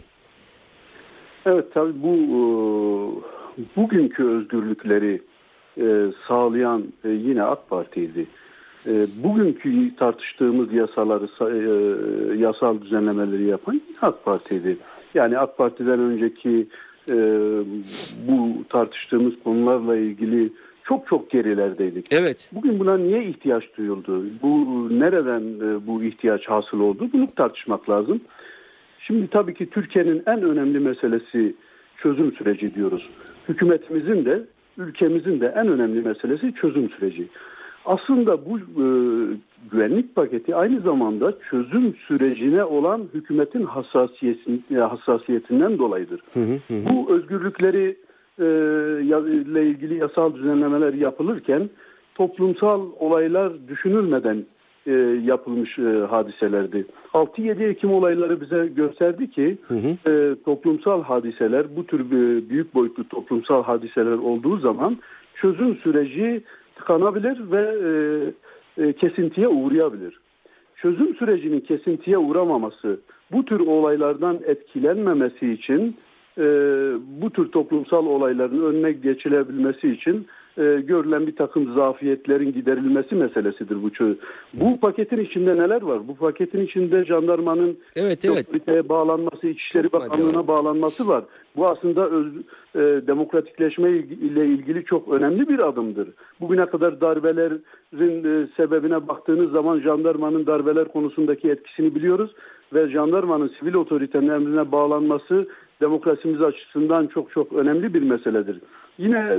Evet 1.45 1.65
tabii 1.73 2.01
bu 2.03 2.13
e, 3.57 3.61
bugünkü 3.75 4.23
özgürlükleri 4.23 5.21
e, 5.77 6.05
sağlayan 6.27 6.83
e, 7.05 7.09
yine 7.09 7.43
AK 7.43 7.69
Parti'ydi. 7.69 8.27
E, 8.87 9.07
Bugünkü 9.23 9.95
tartıştığımız 9.95 10.73
yasaları, 10.73 11.25
sa- 11.25 11.53
e, 11.53 12.37
yasal 12.37 12.81
düzenlemeleri 12.81 13.43
yapan 13.43 13.73
yine 13.73 13.97
AK 14.01 14.25
Parti'ydi. 14.25 14.77
Yani 15.13 15.37
AK 15.37 15.57
Parti'den 15.57 15.99
önceki 15.99 16.67
e, 17.09 17.15
bu 18.27 18.63
tartıştığımız 18.69 19.33
konularla 19.43 19.97
ilgili 19.97 20.49
çok 20.83 21.07
çok 21.07 21.29
gerilerdeydik. 21.31 22.05
Evet. 22.11 22.49
Bugün 22.53 22.79
buna 22.79 22.97
niye 22.97 23.23
ihtiyaç 23.25 23.63
duyuldu? 23.77 24.25
Bu 24.41 24.87
nereden 24.99 25.41
e, 25.41 25.87
bu 25.87 26.03
ihtiyaç 26.03 26.45
hasıl 26.49 26.79
oldu? 26.79 27.09
Bunu 27.13 27.27
tartışmak 27.27 27.89
lazım. 27.89 28.21
Şimdi 28.99 29.27
tabii 29.27 29.53
ki 29.53 29.69
Türkiye'nin 29.69 30.23
en 30.27 30.41
önemli 30.41 30.79
meselesi 30.79 31.55
çözüm 31.97 32.31
süreci 32.31 32.75
diyoruz. 32.75 33.09
Hükümetimizin 33.49 34.25
de 34.25 34.43
ülkemizin 34.77 35.41
de 35.41 35.53
en 35.55 35.67
önemli 35.67 36.01
meselesi 36.01 36.53
çözüm 36.53 36.89
süreci. 36.89 37.27
Aslında 37.85 38.45
bu 38.45 38.57
e, 38.57 38.85
güvenlik 39.71 40.15
paketi 40.15 40.55
aynı 40.55 40.79
zamanda 40.79 41.33
çözüm 41.49 41.95
sürecine 42.07 42.63
olan 42.63 43.01
hükümetin 43.13 43.67
e, 44.71 44.75
hassasiyetinden 44.75 45.77
dolayıdır. 45.77 46.21
Bu 46.69 47.13
özgürlükleri 47.13 47.97
e, 48.39 48.45
ile 49.41 49.67
ilgili 49.67 49.97
yasal 49.97 50.35
düzenlemeler 50.35 50.93
yapılırken 50.93 51.69
toplumsal 52.15 52.81
olaylar 52.99 53.67
düşünülmeden 53.67 54.45
e, 54.87 54.91
yapılmış 55.23 55.79
e, 55.79 56.05
hadiselerdi. 56.09 56.85
6-7 57.13 57.63
Ekim 57.63 57.91
olayları 57.91 58.41
bize 58.41 58.67
gösterdi 58.67 59.31
ki 59.31 59.57
e, 60.07 60.35
toplumsal 60.45 61.03
hadiseler 61.03 61.75
bu 61.75 61.85
tür 61.85 61.99
e, 61.99 62.49
büyük 62.49 62.75
boyutlu 62.75 63.07
toplumsal 63.07 63.63
hadiseler 63.63 64.17
olduğu 64.17 64.57
zaman 64.57 64.97
çözüm 65.35 65.75
süreci 65.75 66.43
tıkanabilir 66.75 67.51
ve 67.51 67.75
e, 67.87 67.93
e, 68.83 68.93
kesintiye 68.93 69.47
uğrayabilir. 69.47 70.19
Çözüm 70.75 71.15
sürecinin 71.15 71.59
kesintiye 71.59 72.17
uğramaması, 72.17 72.99
bu 73.31 73.45
tür 73.45 73.59
olaylardan 73.59 74.39
etkilenmemesi 74.45 75.51
için 75.51 75.97
e, 76.37 76.43
bu 77.21 77.29
tür 77.29 77.51
toplumsal 77.51 78.05
olayların 78.05 78.65
önüne 78.65 78.91
geçilebilmesi 78.91 79.91
için 79.91 80.27
e, 80.57 80.63
görülen 80.63 81.27
bir 81.27 81.35
takım 81.35 81.73
zafiyetlerin 81.73 82.53
giderilmesi 82.53 83.15
meselesidir 83.15 83.83
bu. 83.83 83.89
Bu 84.53 84.79
paketin 84.79 85.17
içinde 85.17 85.57
neler 85.57 85.81
var? 85.81 86.07
Bu 86.07 86.15
paketin 86.15 86.65
içinde 86.65 87.05
jandarmanın 87.05 87.77
evet, 87.95 88.25
evet. 88.25 88.89
bağlanması, 88.89 89.47
İçişleri 89.47 89.91
Bakanlığı'na 89.91 90.47
bağlanması 90.47 91.07
var. 91.07 91.23
Bu 91.55 91.65
aslında 91.65 92.09
öz, 92.09 92.27
e, 92.75 93.07
demokratikleşme 93.07 93.89
ile 93.91 94.45
ilgili 94.45 94.85
çok 94.85 95.07
önemli 95.09 95.47
bir 95.47 95.67
adımdır. 95.67 96.09
Bugüne 96.39 96.65
kadar 96.65 97.01
darbelerin 97.01 97.63
e, 98.23 98.47
sebebine 98.57 99.07
baktığınız 99.07 99.51
zaman 99.51 99.79
jandarmanın 99.79 100.45
darbeler 100.45 100.87
konusundaki 100.87 101.49
etkisini 101.49 101.95
biliyoruz 101.95 102.31
ve 102.73 102.89
jandarmanın 102.89 103.51
sivil 103.59 103.73
otoritenin 103.73 104.29
emrine 104.29 104.71
bağlanması 104.71 105.47
demokrasimiz 105.81 106.41
açısından 106.41 107.07
çok 107.07 107.31
çok 107.31 107.53
önemli 107.53 107.93
bir 107.93 108.01
meseledir. 108.01 108.59
Yine 108.97 109.37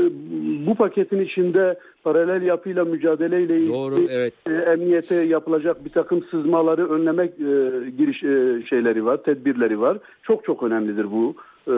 bu 0.67 0.75
paketin 0.75 1.21
içinde 1.21 1.79
paralel 2.05 2.43
yapıyla 2.43 2.85
mücadeleyle 2.85 3.57
ilgili 3.57 3.73
Doğru, 3.73 3.99
evet. 4.11 4.35
e, 4.49 4.53
emniyete 4.53 5.15
yapılacak 5.15 5.85
bir 5.85 5.91
takım 5.91 6.23
sızmaları 6.31 6.91
önlemek 6.91 7.31
e, 7.31 7.91
giriş 7.99 8.25
e, 8.25 8.67
şeyleri 8.67 9.05
var, 9.05 9.23
tedbirleri 9.23 9.81
var. 9.81 9.99
Çok 10.23 10.45
çok 10.45 10.63
önemlidir 10.63 11.11
bu 11.11 11.35
e, 11.67 11.73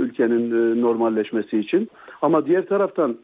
ülkenin 0.00 0.50
e, 0.50 0.80
normalleşmesi 0.80 1.58
için. 1.58 1.88
Ama 2.22 2.46
diğer 2.46 2.66
taraftan 2.66 3.16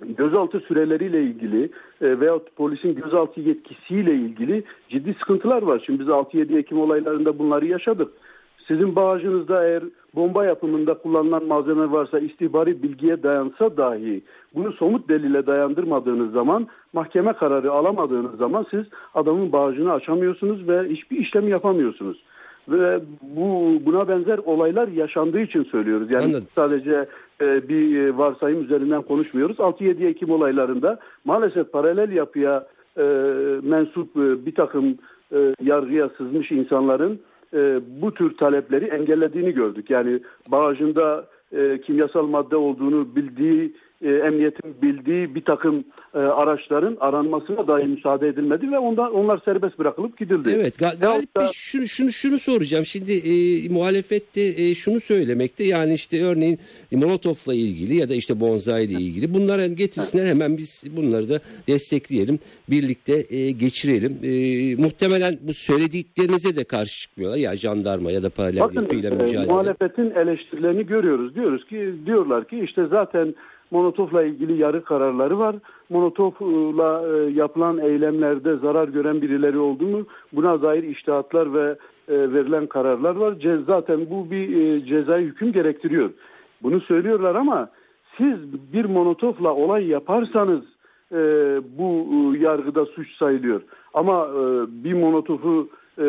gözaltı 0.00 0.60
süreleriyle 0.60 1.22
ilgili 1.22 1.64
e, 2.00 2.20
veyahut 2.20 2.56
polisin 2.56 2.94
gözaltı 2.94 3.40
yetkisiyle 3.40 4.14
ilgili 4.14 4.64
ciddi 4.88 5.14
sıkıntılar 5.14 5.62
var. 5.62 5.82
Şimdi 5.86 6.00
biz 6.00 6.08
6-7 6.08 6.58
Ekim 6.58 6.80
olaylarında 6.80 7.38
bunları 7.38 7.66
yaşadık. 7.66 8.12
Sizin 8.68 8.96
bağcınızda 8.96 9.66
eğer 9.66 9.82
bomba 10.14 10.44
yapımında 10.44 10.94
kullanılan 10.94 11.44
malzeme 11.44 11.90
varsa 11.90 12.18
istihbari 12.18 12.82
bilgiye 12.82 13.22
dayansa 13.22 13.76
dahi 13.76 14.22
bunu 14.54 14.72
somut 14.72 15.08
delile 15.08 15.46
dayandırmadığınız 15.46 16.32
zaman 16.32 16.66
mahkeme 16.92 17.32
kararı 17.32 17.72
alamadığınız 17.72 18.38
zaman 18.38 18.66
siz 18.70 18.84
adamın 19.14 19.52
bağcını 19.52 19.92
açamıyorsunuz 19.92 20.68
ve 20.68 20.88
hiçbir 20.88 21.18
işlem 21.18 21.48
yapamıyorsunuz. 21.48 22.22
Ve 22.68 23.00
bu 23.22 23.78
buna 23.86 24.08
benzer 24.08 24.38
olaylar 24.38 24.88
yaşandığı 24.88 25.40
için 25.40 25.64
söylüyoruz. 25.64 26.08
Yani 26.14 26.24
Anladım. 26.24 26.46
sadece 26.52 27.06
e, 27.40 27.68
bir 27.68 28.08
varsayım 28.08 28.64
üzerinden 28.64 29.02
konuşmuyoruz. 29.02 29.56
6-7 29.56 30.06
Ekim 30.06 30.30
olaylarında 30.30 30.98
maalesef 31.24 31.72
paralel 31.72 32.12
yapıya 32.12 32.66
e, 32.98 33.02
mensup 33.62 34.16
e, 34.16 34.46
bir 34.46 34.54
takım 34.54 34.98
e, 35.32 35.54
yargıya 35.62 36.08
sızmış 36.08 36.52
insanların 36.52 37.20
e, 37.54 37.80
bu 38.02 38.14
tür 38.14 38.36
talepleri 38.36 38.84
engellediğini 38.84 39.52
gördük. 39.52 39.90
Yani 39.90 40.20
barajında 40.48 41.26
e, 41.52 41.80
kimyasal 41.80 42.26
madde 42.26 42.56
olduğunu 42.56 43.16
bildiği, 43.16 43.74
e, 44.02 44.10
emniyetin 44.10 44.82
bildiği 44.82 45.34
bir 45.34 45.44
takım 45.44 45.84
e, 46.14 46.18
araçların 46.18 46.96
aranmasına 47.00 47.66
dahi 47.68 47.84
müsaade 47.84 48.28
edilmedi 48.28 48.72
ve 48.72 48.78
ondan 48.78 49.14
onlar 49.14 49.40
serbest 49.44 49.78
bırakılıp 49.78 50.18
gidildi. 50.18 50.50
Evet 50.60 50.80
Ga- 50.80 51.00
Galip 51.00 51.36
Bey 51.36 51.46
şunu, 51.52 51.86
şunu, 51.88 52.10
şunu 52.12 52.38
soracağım. 52.38 52.84
Şimdi 52.84 53.12
e, 53.12 53.68
muhalefette 53.68 54.40
e, 54.40 54.74
şunu 54.74 55.00
söylemekte 55.00 55.64
yani 55.64 55.94
işte 55.94 56.24
örneğin 56.24 56.58
Molotov'la 56.92 57.54
ilgili 57.54 57.94
ya 57.96 58.08
da 58.08 58.14
işte 58.14 58.40
Bonzai 58.40 58.84
ile 58.84 58.92
ilgili 58.92 59.34
bunlar 59.34 59.66
getirsinler 59.66 60.26
hemen 60.26 60.56
biz 60.56 60.84
bunları 60.96 61.28
da 61.28 61.40
destekleyelim. 61.66 62.38
Birlikte 62.70 63.36
e, 63.36 63.50
geçirelim. 63.50 64.18
E, 64.22 64.32
muhtemelen 64.82 65.38
bu 65.40 65.54
söylediklerinize 65.54 66.56
de 66.56 66.64
karşı 66.64 67.00
çıkmıyorlar 67.00 67.38
ya 67.38 67.56
jandarma 67.56 68.12
ya 68.12 68.22
da 68.22 68.30
paralel 68.30 68.60
Bakın, 68.60 68.82
yapıyla 68.82 69.10
e, 69.10 69.14
mücadele. 69.16 69.52
muhalefetin 69.52 70.10
eleştirilerini 70.10 70.86
görüyoruz. 70.86 71.34
Diyoruz 71.34 71.64
ki 71.66 71.94
diyorlar 72.06 72.48
ki 72.48 72.60
işte 72.64 72.86
zaten 72.90 73.34
Molotov'la 73.72 74.22
ilgili 74.22 74.58
yarı 74.58 74.84
kararları 74.84 75.38
var. 75.38 75.56
Molotov'la 75.90 77.02
e, 77.08 77.30
yapılan 77.30 77.78
eylemlerde 77.78 78.56
zarar 78.56 78.88
gören 78.88 79.22
birileri 79.22 79.58
oldu 79.58 79.86
mu 79.86 80.06
buna 80.32 80.62
dair 80.62 80.82
iştihatlar 80.82 81.54
ve 81.54 81.76
e, 82.08 82.32
verilen 82.32 82.66
kararlar 82.66 83.16
var. 83.16 83.34
Zaten 83.66 84.10
bu 84.10 84.30
bir 84.30 84.56
e, 84.56 84.86
cezai 84.86 85.22
hüküm 85.22 85.52
gerektiriyor. 85.52 86.10
Bunu 86.62 86.80
söylüyorlar 86.80 87.34
ama 87.34 87.68
siz 88.18 88.36
bir 88.72 88.84
Molotov'la 88.84 89.54
olay 89.54 89.86
yaparsanız 89.86 90.60
bu 91.78 92.06
yargıda 92.38 92.86
suç 92.86 93.16
sayılıyor. 93.16 93.60
Ama 93.94 94.28
bir 94.68 94.92
Molotov'u 94.92 95.68
e, 95.98 96.04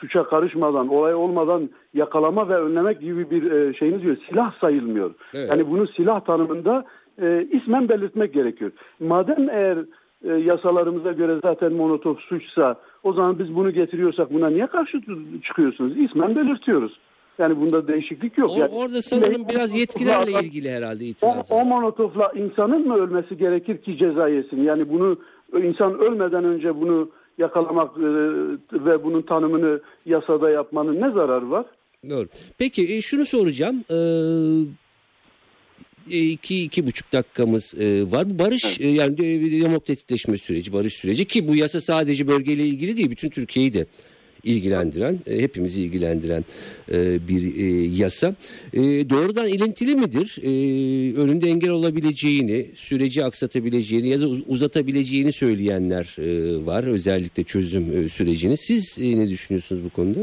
suça 0.00 0.24
karışmadan, 0.24 0.88
olay 0.88 1.14
olmadan 1.14 1.70
yakalama 1.94 2.48
ve 2.48 2.56
önlemek 2.56 3.00
gibi 3.00 3.30
bir 3.30 3.50
e, 3.50 3.74
şeyiniz 3.74 4.04
yok. 4.04 4.18
Silah 4.28 4.60
sayılmıyor. 4.60 5.14
Evet. 5.34 5.48
Yani 5.50 5.70
bunu 5.70 5.86
silah 5.86 6.20
tanımında 6.20 6.84
e, 7.22 7.46
ismen 7.52 7.88
belirtmek 7.88 8.34
gerekiyor. 8.34 8.70
Madem 9.00 9.50
eğer 9.50 9.78
e, 10.24 10.32
yasalarımıza 10.32 11.12
göre 11.12 11.38
zaten 11.42 11.72
Molotov 11.72 12.16
suçsa 12.16 12.76
o 13.02 13.12
zaman 13.12 13.38
biz 13.38 13.54
bunu 13.54 13.70
getiriyorsak 13.70 14.32
buna 14.32 14.50
niye 14.50 14.66
karşı 14.66 15.00
çıkıyorsunuz? 15.44 15.98
İsmen 15.98 16.36
belirtiyoruz. 16.36 16.98
Yani 17.38 17.60
bunda 17.60 17.88
değişiklik 17.88 18.38
yok. 18.38 18.50
O- 18.50 18.58
yani, 18.58 18.70
orada 18.70 19.02
sanırım 19.02 19.48
biraz 19.48 19.74
yetkilerle 19.74 20.46
ilgili 20.46 20.70
herhalde 20.70 21.04
o, 21.04 21.06
itiraz. 21.06 21.52
o 21.52 21.56
var. 21.56 21.62
monotofla 21.62 22.32
insanın 22.36 22.88
mı 22.88 22.96
ölmesi 22.96 23.36
gerekir 23.36 23.78
ki 23.78 23.98
ceza 23.98 24.28
yesin? 24.28 24.62
Yani 24.62 24.88
bunu 24.88 25.18
insan 25.62 25.98
ölmeden 25.98 26.44
önce 26.44 26.80
bunu 26.80 27.10
yakalamak 27.38 27.96
e, 27.96 28.02
ve 28.72 29.04
bunun 29.04 29.22
tanımını 29.22 29.80
yasada 30.06 30.50
yapmanın 30.50 31.00
ne 31.00 31.10
zararı 31.10 31.50
var? 31.50 31.66
Doğru. 32.10 32.26
Peki 32.58 32.94
e, 32.94 33.00
şunu 33.00 33.24
soracağım. 33.24 33.84
Ee, 33.90 33.94
iki, 36.10 36.62
iki 36.62 36.86
buçuk 36.86 37.12
dakikamız 37.12 37.74
e, 37.74 38.10
var. 38.10 38.30
Bu 38.30 38.38
barış 38.38 38.80
e, 38.80 38.88
yani 38.88 39.18
demokratikleşme 39.60 40.38
süreci, 40.38 40.72
barış 40.72 40.94
süreci 40.94 41.24
ki 41.24 41.48
bu 41.48 41.56
yasa 41.56 41.80
sadece 41.80 42.28
bölgeyle 42.28 42.66
ilgili 42.66 42.96
değil, 42.96 43.10
bütün 43.10 43.30
Türkiye'yi 43.30 43.74
de 43.74 43.86
ilgilendiren, 44.44 45.18
e, 45.26 45.42
hepimizi 45.42 45.82
ilgilendiren 45.82 46.44
e, 46.92 47.28
bir 47.28 47.56
e, 47.56 47.86
yasa. 47.86 48.34
E, 48.72 48.80
doğrudan 49.10 49.48
ilintili 49.48 49.94
midir? 49.94 50.38
E, 50.42 50.48
önünde 51.16 51.48
engel 51.48 51.70
olabileceğini, 51.70 52.66
süreci 52.76 53.24
aksatabileceğini 53.24 54.08
ya 54.08 54.20
da 54.20 54.28
uz- 54.28 54.42
uzatabileceğini 54.46 55.32
söyleyenler 55.32 56.16
e, 56.18 56.66
var. 56.66 56.84
Özellikle 56.84 57.44
çözüm 57.44 58.04
e, 58.04 58.08
sürecini. 58.08 58.56
Siz 58.56 58.98
e, 59.00 59.16
ne 59.16 59.28
düşünüyorsunuz 59.28 59.84
bu 59.84 59.90
konuda? 59.90 60.20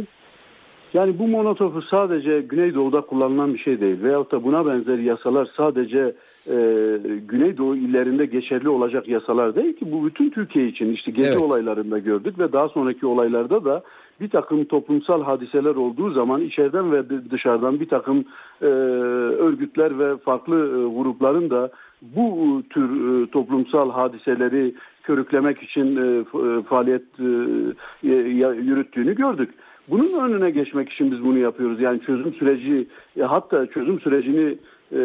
Yani 0.96 1.20
bu 1.20 1.28
monotofu 1.28 1.82
sadece 1.82 2.42
Güneydoğu'da 2.42 3.02
kullanılan 3.02 3.54
bir 3.54 3.60
şey 3.60 3.80
değil. 3.82 4.04
Veyahut 4.04 4.32
da 4.32 4.44
buna 4.44 4.66
benzer 4.66 4.98
yasalar 4.98 5.50
sadece 5.58 6.16
e, 6.48 6.56
Güneydoğu 7.28 7.76
illerinde 7.76 8.26
geçerli 8.26 8.70
olacak 8.70 9.08
yasalar 9.08 9.56
değil 9.56 9.76
ki. 9.76 9.92
Bu 9.92 10.06
bütün 10.06 10.30
Türkiye 10.30 10.68
için 10.68 10.94
işte 10.94 11.12
gezi 11.12 11.32
Evet. 11.32 11.42
olaylarında 11.42 12.00
gördük 12.00 12.40
ve 12.40 12.54
daha 12.54 12.70
sonraki 12.70 13.06
olaylarda 13.06 13.66
da 13.66 13.84
bir 14.22 14.30
takım 14.30 14.66
toplumsal 14.66 15.24
hadiseler 15.24 15.76
olduğu 15.76 16.12
zaman 16.12 16.42
içeriden 16.42 16.92
ve 16.92 17.32
dışarıdan 17.32 17.80
bir 17.80 17.90
takım 17.90 18.26
e, 18.62 18.66
örgütler 19.46 20.00
ve 20.00 20.18
farklı 20.18 20.56
e, 20.56 21.02
grupların 21.02 21.50
da 21.50 21.72
bu 22.02 22.62
tür 22.70 23.24
e, 23.24 23.30
toplumsal 23.30 23.92
hadiseleri 23.92 24.76
körüklemek 25.04 25.64
için 25.64 25.96
e, 25.96 26.20
e, 26.20 26.64
faaliyet 26.64 27.04
e, 28.04 28.08
yürüttüğünü 28.64 29.16
gördük. 29.16 29.50
Bunun 29.90 30.30
önüne 30.30 30.50
geçmek 30.50 30.90
için 30.90 31.12
biz 31.12 31.24
bunu 31.24 31.38
yapıyoruz. 31.38 31.82
Yani 31.82 32.02
çözüm 32.02 32.34
süreci 32.34 32.88
e, 33.20 33.22
hatta 33.24 33.68
çözüm 33.68 34.00
sürecini 34.00 34.58
e, 34.92 35.00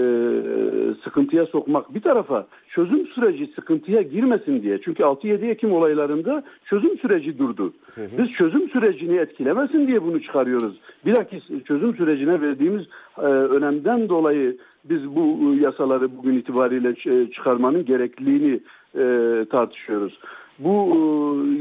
sıkıntıya 1.04 1.46
sokmak 1.46 1.94
bir 1.94 2.00
tarafa 2.00 2.46
çözüm 2.68 3.06
süreci 3.06 3.52
sıkıntıya 3.54 4.02
girmesin 4.02 4.62
diye. 4.62 4.80
Çünkü 4.84 5.02
6-7 5.02 5.46
Ekim 5.50 5.72
olaylarında 5.72 6.44
çözüm 6.64 6.98
süreci 6.98 7.38
durdu. 7.38 7.72
Biz 8.18 8.30
çözüm 8.32 8.68
sürecini 8.68 9.16
etkilemesin 9.16 9.86
diye 9.86 10.02
bunu 10.02 10.22
çıkarıyoruz. 10.22 10.80
Bilakis 11.06 11.42
çözüm 11.64 11.96
sürecine 11.96 12.40
verdiğimiz 12.40 12.86
e, 13.18 13.22
önemden 13.26 14.08
dolayı 14.08 14.56
biz 14.84 15.16
bu 15.16 15.54
e, 15.54 15.60
yasaları 15.60 16.16
bugün 16.16 16.38
itibariyle 16.38 16.88
ç- 16.88 17.32
çıkarmanın 17.32 17.84
gerekliliğini 17.84 18.60
e, 18.94 19.44
tartışıyoruz. 19.50 20.18
Bu 20.58 20.96
e, 20.96 20.98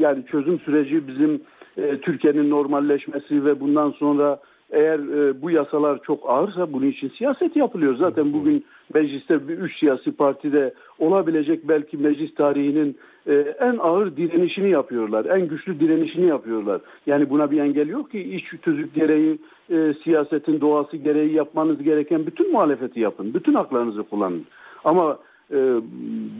yani 0.02 0.26
çözüm 0.32 0.60
süreci 0.60 1.08
bizim 1.08 1.42
e, 1.82 2.02
Türkiye'nin 2.02 2.50
normalleşmesi 2.50 3.46
ve 3.46 3.60
bundan 3.60 3.92
sonra 3.92 4.40
eğer 4.72 5.00
e, 5.00 5.42
bu 5.42 5.52
yasalar 5.52 6.04
çok 6.04 6.30
ağırsa 6.30 6.74
bunun 6.74 6.88
için 6.88 7.12
siyaset 7.18 7.56
yapılıyor. 7.56 7.96
Zaten 7.96 8.34
bugün 8.34 8.66
mecliste 8.94 9.48
bir 9.48 9.58
üç 9.58 9.80
siyasi 9.80 10.12
partide 10.12 10.74
olabilecek 11.00 11.68
belki 11.68 11.98
meclis 11.98 12.36
tarihinin 12.36 12.98
e, 13.28 13.34
en 13.60 13.78
ağır 13.78 14.18
direnişini 14.18 14.70
yapıyorlar. 14.70 15.26
En 15.26 15.48
güçlü 15.48 15.80
direnişini 15.80 16.26
yapıyorlar. 16.26 16.82
Yani 17.06 17.30
buna 17.30 17.52
bir 17.52 17.60
engel 17.60 17.88
yok 17.88 18.12
ki 18.12 18.20
iç 18.20 18.54
tüzük 18.62 18.96
gereği 18.96 19.40
e, 19.70 19.94
siyasetin 20.04 20.62
doğası 20.62 20.98
gereği 20.98 21.34
yapmanız 21.34 21.84
gereken 21.84 22.26
bütün 22.26 22.52
muhalefeti 22.52 23.00
yapın. 23.00 23.34
Bütün 23.34 23.54
haklarınızı 23.54 24.04
kullanın. 24.04 24.46
Ama 24.86 25.18
e, 25.52 25.58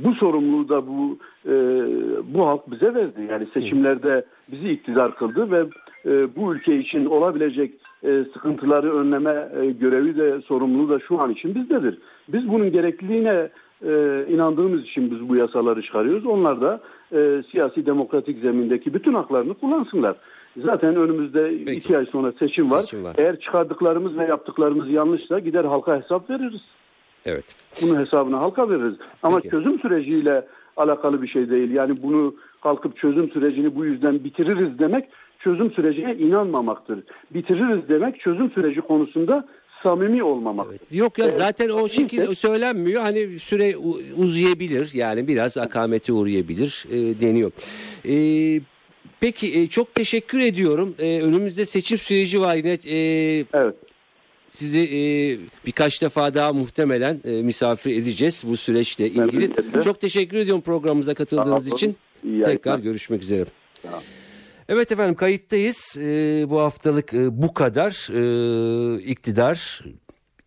bu 0.04 0.14
sorumluluğu 0.14 0.70
da 0.70 0.88
bu 0.88 1.18
e, 1.46 1.54
bu 2.34 2.48
halk 2.48 2.72
bize 2.72 2.94
verdi. 2.94 3.28
Yani 3.32 3.48
seçimlerde 3.54 4.26
bizi 4.52 4.72
iktidar 4.72 5.16
kıldı 5.16 5.52
ve 5.52 5.66
e, 6.06 6.36
bu 6.36 6.56
ülke 6.56 6.78
için 6.78 7.06
olabilecek 7.06 7.74
e, 8.04 8.24
sıkıntıları 8.34 8.94
önleme 8.94 9.50
e, 9.62 9.72
görevi 9.72 10.18
de 10.18 10.42
sorumluluğu 10.42 10.90
da 10.90 11.00
şu 11.00 11.22
an 11.22 11.32
için 11.32 11.56
bizdedir. 11.56 11.98
Biz 12.28 12.50
bunun 12.50 12.72
gerekliliğine 12.72 13.50
e, 13.86 14.26
inandığımız 14.30 14.84
için 14.84 15.12
biz 15.12 15.30
bu 15.30 15.36
yasaları 15.36 15.82
çıkarıyoruz. 15.82 16.26
Onlar 16.26 16.62
da 16.62 16.80
e, 17.14 17.44
siyasi 17.52 17.86
demokratik 17.86 18.40
zemindeki 18.40 18.94
bütün 18.94 19.14
haklarını 19.14 19.54
kullansınlar. 19.54 20.16
Zaten 20.58 20.96
önümüzde 20.96 21.50
Peki. 21.66 21.72
iki 21.72 21.98
ay 21.98 22.06
sonra 22.06 22.32
seçim 22.32 22.72
var. 22.72 22.82
Seçim 22.82 23.04
var. 23.04 23.16
Eğer 23.18 23.40
çıkardıklarımız 23.40 24.18
ve 24.18 24.26
yaptıklarımız 24.26 24.90
yanlışsa 24.90 25.40
gider 25.40 25.66
halka 25.66 26.02
hesap 26.02 26.30
veririz. 26.30 26.62
Evet. 27.26 27.46
Bunun 27.82 28.00
hesabını 28.06 28.36
halka 28.36 28.70
veririz. 28.70 28.96
Ama 29.24 29.38
Peki. 29.38 29.50
çözüm 29.50 29.80
süreciyle 29.80 30.46
alakalı 30.78 31.22
bir 31.22 31.28
şey 31.28 31.50
değil. 31.50 31.72
Yani 31.72 32.04
bunu 32.04 32.36
kalkıp 32.64 32.98
çözüm 32.98 33.32
sürecini 33.32 33.76
bu 33.76 33.86
yüzden 33.86 34.24
bitiririz 34.24 34.80
demek 34.80 35.06
çözüm 35.40 35.72
sürecine 35.72 36.16
inanmamaktır. 36.16 37.00
Bitiririz 37.34 37.90
demek 37.90 38.20
çözüm 38.20 38.52
süreci 38.52 38.82
konusunda 38.82 39.48
samimi 39.84 40.24
olmamaktır. 40.24 40.80
Yok 40.98 41.18
ya 41.20 41.26
Evet. 41.26 41.34
zaten 41.36 41.70
o 41.70 41.88
şekilde 41.88 42.36
söylenmiyor. 42.36 43.02
Hani 43.02 43.40
süre 43.40 43.78
uzayabilir 44.18 44.90
yani 44.94 45.28
biraz 45.28 45.58
akamete 45.58 46.14
uğrayabilir 46.14 46.86
e, 46.92 47.20
deniyor. 47.20 47.52
E, 48.06 48.16
peki 49.20 49.60
e, 49.60 49.68
çok 49.68 49.96
teşekkür 49.96 50.40
ediyorum. 50.40 50.96
E, 51.00 51.22
önümüzde 51.22 51.66
seçim 51.66 51.98
süreci 51.98 52.42
var 52.42 52.56
yine. 52.56 52.72
E, 52.72 53.46
Evet. 53.54 53.76
Sizi 54.52 54.80
e, 54.80 55.00
birkaç 55.66 56.02
defa 56.02 56.34
daha 56.34 56.54
muhtemelen 56.54 57.20
e, 57.24 57.32
misafir 57.32 57.96
edeceğiz 58.02 58.44
bu 58.48 58.58
süreçle 58.58 59.08
ilgili. 59.10 59.52
Çok 59.84 60.02
teşekkür 60.02 60.38
ediyorum 60.38 60.62
programımıza 60.62 61.14
katıldığınız 61.14 61.68
olun. 61.68 61.76
için. 61.76 61.96
İyi 62.24 62.44
Tekrar 62.44 62.72
yayınlar. 62.72 62.84
görüşmek 62.84 63.22
üzere. 63.24 63.46
Tamam. 63.84 64.02
Evet 64.70 64.92
efendim 64.92 65.16
kayıttayız. 65.16 65.98
Ee, 65.98 66.46
bu 66.50 66.60
haftalık 66.60 67.14
e, 67.14 67.42
bu 67.42 67.54
kadar. 67.54 68.10
Ee, 68.14 69.02
iktidar 69.04 69.84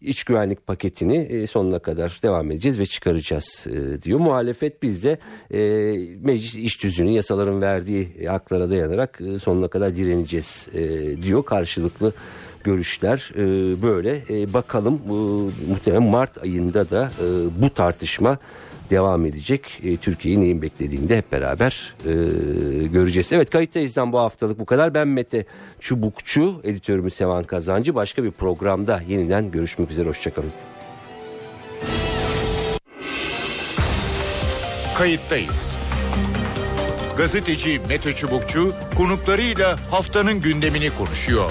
iç 0.00 0.24
güvenlik 0.24 0.66
paketini 0.66 1.16
e, 1.18 1.46
sonuna 1.46 1.78
kadar 1.78 2.18
devam 2.22 2.50
edeceğiz 2.50 2.78
ve 2.78 2.86
çıkaracağız 2.86 3.66
e, 3.70 4.02
diyor. 4.02 4.18
Muhalefet 4.20 4.82
biz 4.82 5.04
de 5.04 5.18
e, 5.50 5.58
meclis 6.22 6.56
iş 6.56 6.76
tüzüğünü 6.76 7.10
yasaların 7.10 7.62
verdiği 7.62 8.08
e, 8.20 8.24
haklara 8.26 8.70
dayanarak 8.70 9.20
e, 9.20 9.38
sonuna 9.38 9.68
kadar 9.68 9.96
direneceğiz 9.96 10.68
e, 10.74 10.80
diyor. 11.22 11.44
Karşılıklı 11.44 12.12
görüşler 12.64 13.32
e, 13.36 13.82
böyle. 13.82 14.22
E, 14.30 14.52
bakalım 14.52 15.00
bu, 15.08 15.50
muhtemelen 15.68 16.02
Mart 16.02 16.42
ayında 16.42 16.90
da 16.90 17.10
e, 17.20 17.26
bu 17.62 17.70
tartışma 17.70 18.38
devam 18.90 19.26
edecek. 19.26 19.80
E, 19.84 19.96
Türkiye'yi 19.96 20.40
neyin 20.40 20.62
beklediğini 20.62 21.16
hep 21.16 21.32
beraber 21.32 21.94
e, 22.04 22.12
göreceğiz. 22.86 23.32
Evet 23.32 23.50
kayıttayızdan 23.50 24.12
bu 24.12 24.18
haftalık 24.18 24.58
bu 24.58 24.66
kadar. 24.66 24.94
Ben 24.94 25.08
Mete 25.08 25.44
Çubukçu, 25.80 26.60
editörümüz 26.64 27.14
Sevan 27.14 27.44
Kazancı. 27.44 27.94
Başka 27.94 28.24
bir 28.24 28.30
programda 28.30 29.02
yeniden 29.08 29.50
görüşmek 29.50 29.90
üzere. 29.90 30.08
Hoşçakalın. 30.08 30.52
Kayıttayız. 34.98 35.76
Gazeteci 37.16 37.80
Mete 37.88 38.12
Çubukçu 38.12 38.74
konuklarıyla 38.96 39.76
haftanın 39.90 40.40
gündemini 40.40 40.90
konuşuyor. 40.90 41.50